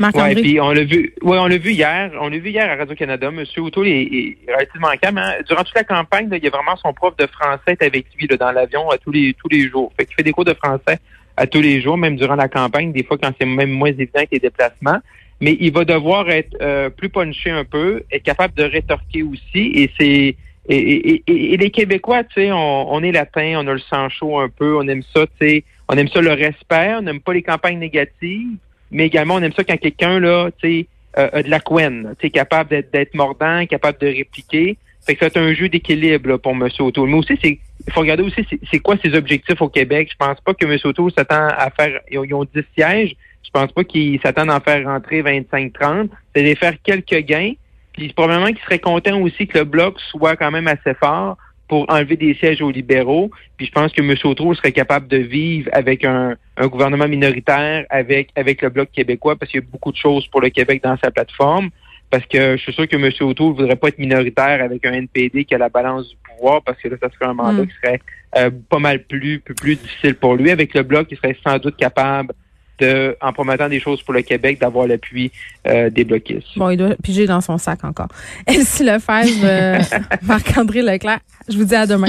Oui, 0.00 0.34
puis 0.34 0.60
on 0.60 0.70
l'a 0.70 0.84
vu, 0.84 1.14
ouais, 1.22 1.38
on 1.38 1.46
l'a 1.46 1.58
vu 1.58 1.72
hier, 1.72 2.10
on 2.20 2.28
l'a 2.28 2.38
vu 2.38 2.50
hier 2.50 2.70
à 2.70 2.76
Radio-Canada. 2.76 3.30
Monsieur 3.30 3.62
O'Toole 3.62 3.88
est, 3.88 4.38
relativement 4.48 4.88
calme. 5.00 5.18
Hein. 5.18 5.34
Durant 5.46 5.64
toute 5.64 5.74
la 5.74 5.84
campagne, 5.84 6.28
il 6.32 6.42
y 6.42 6.46
a 6.46 6.50
vraiment 6.50 6.76
son 6.76 6.92
prof 6.92 7.16
de 7.16 7.26
français 7.26 7.76
avec 7.80 8.06
lui 8.16 8.26
là, 8.26 8.36
dans 8.36 8.52
l'avion 8.52 8.90
à 8.90 8.98
tous 8.98 9.10
les 9.10 9.34
tous 9.34 9.48
les 9.48 9.68
jours. 9.68 9.92
Fait 9.96 10.06
qu'il 10.06 10.14
fait 10.14 10.22
des 10.22 10.32
cours 10.32 10.44
de 10.44 10.54
français 10.54 10.98
à 11.36 11.46
tous 11.46 11.60
les 11.60 11.80
jours, 11.80 11.98
même 11.98 12.16
durant 12.16 12.36
la 12.36 12.48
campagne, 12.48 12.92
des 12.92 13.04
fois 13.04 13.18
quand 13.18 13.32
c'est 13.38 13.46
même 13.46 13.70
moins 13.70 13.90
évident 13.90 14.22
que 14.22 14.32
les 14.32 14.40
déplacements 14.40 14.98
mais 15.42 15.56
il 15.58 15.72
va 15.72 15.84
devoir 15.84 16.30
être 16.30 16.56
euh, 16.62 16.88
plus 16.88 17.08
punché 17.08 17.50
un 17.50 17.64
peu, 17.64 18.04
être 18.12 18.22
capable 18.22 18.54
de 18.54 18.62
rétorquer 18.62 19.24
aussi. 19.24 19.72
Et 19.74 19.90
c'est 19.98 20.36
et, 20.68 21.56
les 21.56 21.70
Québécois, 21.70 22.22
tu 22.22 22.34
sais, 22.34 22.52
on, 22.52 22.94
on, 22.94 23.02
est 23.02 23.10
latin, 23.10 23.56
on 23.56 23.66
a 23.66 23.72
le 23.72 23.80
sang 23.80 24.08
chaud 24.08 24.38
un 24.38 24.48
peu, 24.48 24.76
on 24.76 24.86
aime 24.86 25.02
ça, 25.02 25.26
tu 25.26 25.32
sais, 25.40 25.64
on 25.88 25.96
aime 25.96 26.06
ça 26.06 26.20
le 26.20 26.30
respect, 26.30 26.94
on 26.96 27.02
n'aime 27.02 27.18
pas 27.18 27.32
les 27.32 27.42
campagnes 27.42 27.80
négatives, 27.80 28.56
mais 28.92 29.06
également 29.06 29.34
on 29.34 29.42
aime 29.42 29.52
ça 29.52 29.64
quand 29.64 29.76
quelqu'un 29.76 30.20
là, 30.20 30.50
tu 30.62 30.68
sais, 30.68 30.86
euh, 31.18 31.28
a 31.32 31.42
de 31.42 31.50
la 31.50 31.58
couenne, 31.58 32.14
tu 32.20 32.28
sais, 32.28 32.30
capable 32.30 32.84
d'être 32.92 33.14
mordant, 33.14 33.66
capable 33.66 33.98
de 33.98 34.06
répliquer. 34.06 34.76
Fait 35.04 35.16
que 35.16 35.24
c'est 35.24 35.36
un 35.36 35.52
jeu 35.52 35.68
d'équilibre 35.68 36.36
pour 36.36 36.52
M. 36.52 36.68
O'Toole. 36.78 37.08
Mais 37.08 37.16
aussi, 37.16 37.36
c'est 37.42 37.58
il 37.84 37.92
faut 37.92 38.00
regarder 38.00 38.22
aussi 38.22 38.46
c'est 38.70 38.78
quoi 38.78 38.96
ses 39.02 39.12
objectifs 39.14 39.60
au 39.60 39.68
Québec. 39.68 40.10
Je 40.12 40.16
pense 40.16 40.40
pas 40.40 40.54
que 40.54 40.64
M. 40.64 40.78
O'Toole 40.84 41.10
s'attend 41.10 41.48
à 41.48 41.68
faire. 41.70 41.98
Ils 42.08 42.32
ont 42.32 42.44
10 42.44 42.62
sièges. 42.78 43.16
Je 43.44 43.50
pense 43.50 43.72
pas 43.72 43.84
qu'ils 43.84 44.20
s'attendent 44.20 44.50
à 44.50 44.56
en 44.56 44.60
faire 44.60 44.84
rentrer 44.86 45.22
25-30. 45.22 46.08
C'est 46.34 46.42
de 46.42 46.58
faire 46.58 46.74
quelques 46.82 47.26
gains. 47.26 47.52
Puis 47.92 48.12
probablement 48.12 48.46
qu'ils 48.46 48.64
seraient 48.64 48.78
contents 48.78 49.20
aussi 49.20 49.46
que 49.46 49.58
le 49.58 49.64
bloc 49.64 50.00
soit 50.00 50.36
quand 50.36 50.50
même 50.50 50.66
assez 50.66 50.94
fort 50.94 51.36
pour 51.68 51.86
enlever 51.88 52.16
des 52.16 52.34
sièges 52.34 52.60
aux 52.60 52.70
libéraux. 52.70 53.30
Puis 53.56 53.66
je 53.66 53.72
pense 53.72 53.92
que 53.92 54.02
M. 54.02 54.14
O'Toole 54.24 54.56
serait 54.56 54.72
capable 54.72 55.08
de 55.08 55.18
vivre 55.18 55.70
avec 55.72 56.04
un, 56.04 56.36
gouvernement 56.60 57.08
minoritaire, 57.08 57.86
avec, 57.88 58.28
avec 58.36 58.60
le 58.62 58.68
bloc 58.68 58.90
québécois, 58.92 59.36
parce 59.36 59.50
qu'il 59.50 59.60
y 59.60 59.64
a 59.64 59.66
beaucoup 59.70 59.90
de 59.90 59.96
choses 59.96 60.26
pour 60.28 60.40
le 60.40 60.50
Québec 60.50 60.82
dans 60.82 60.96
sa 61.02 61.10
plateforme. 61.10 61.70
Parce 62.10 62.26
que 62.26 62.58
je 62.58 62.62
suis 62.62 62.74
sûr 62.74 62.86
que 62.86 62.96
M. 62.96 63.10
O'Toole 63.20 63.54
voudrait 63.54 63.76
pas 63.76 63.88
être 63.88 63.98
minoritaire 63.98 64.62
avec 64.62 64.84
un 64.84 64.92
NPD 64.92 65.46
qui 65.46 65.54
a 65.54 65.58
la 65.58 65.70
balance 65.70 66.10
du 66.10 66.16
pouvoir, 66.28 66.60
parce 66.62 66.78
que 66.78 66.88
là, 66.88 66.96
ça 67.00 67.08
serait 67.10 67.30
un 67.30 67.34
mandat 67.34 67.62
mm. 67.62 67.66
qui 67.66 67.74
serait 67.82 68.00
euh, 68.36 68.50
pas 68.68 68.78
mal 68.78 69.02
plus, 69.04 69.40
plus, 69.40 69.54
plus 69.54 69.76
difficile 69.76 70.14
pour 70.16 70.34
lui. 70.34 70.50
Avec 70.50 70.74
le 70.74 70.82
bloc, 70.82 71.08
il 71.10 71.16
serait 71.16 71.36
sans 71.42 71.58
doute 71.58 71.76
capable 71.76 72.34
en 73.20 73.32
promettant 73.32 73.68
des 73.68 73.80
choses 73.80 74.02
pour 74.02 74.14
le 74.14 74.22
Québec, 74.22 74.60
d'avoir 74.60 74.86
l'appui 74.86 75.30
euh, 75.66 75.90
des 75.90 76.04
bloquistes. 76.04 76.56
Bon, 76.56 76.70
il 76.70 76.76
doit 76.76 76.94
piger 77.02 77.26
dans 77.26 77.40
son 77.40 77.58
sac 77.58 77.84
encore. 77.84 78.08
Elsie 78.46 78.84
Lefebvre, 78.84 79.44
euh, 79.44 79.80
Marc-André 80.22 80.82
Leclerc, 80.82 81.20
je 81.48 81.56
vous 81.56 81.64
dis 81.64 81.74
à 81.74 81.86
demain. 81.86 82.08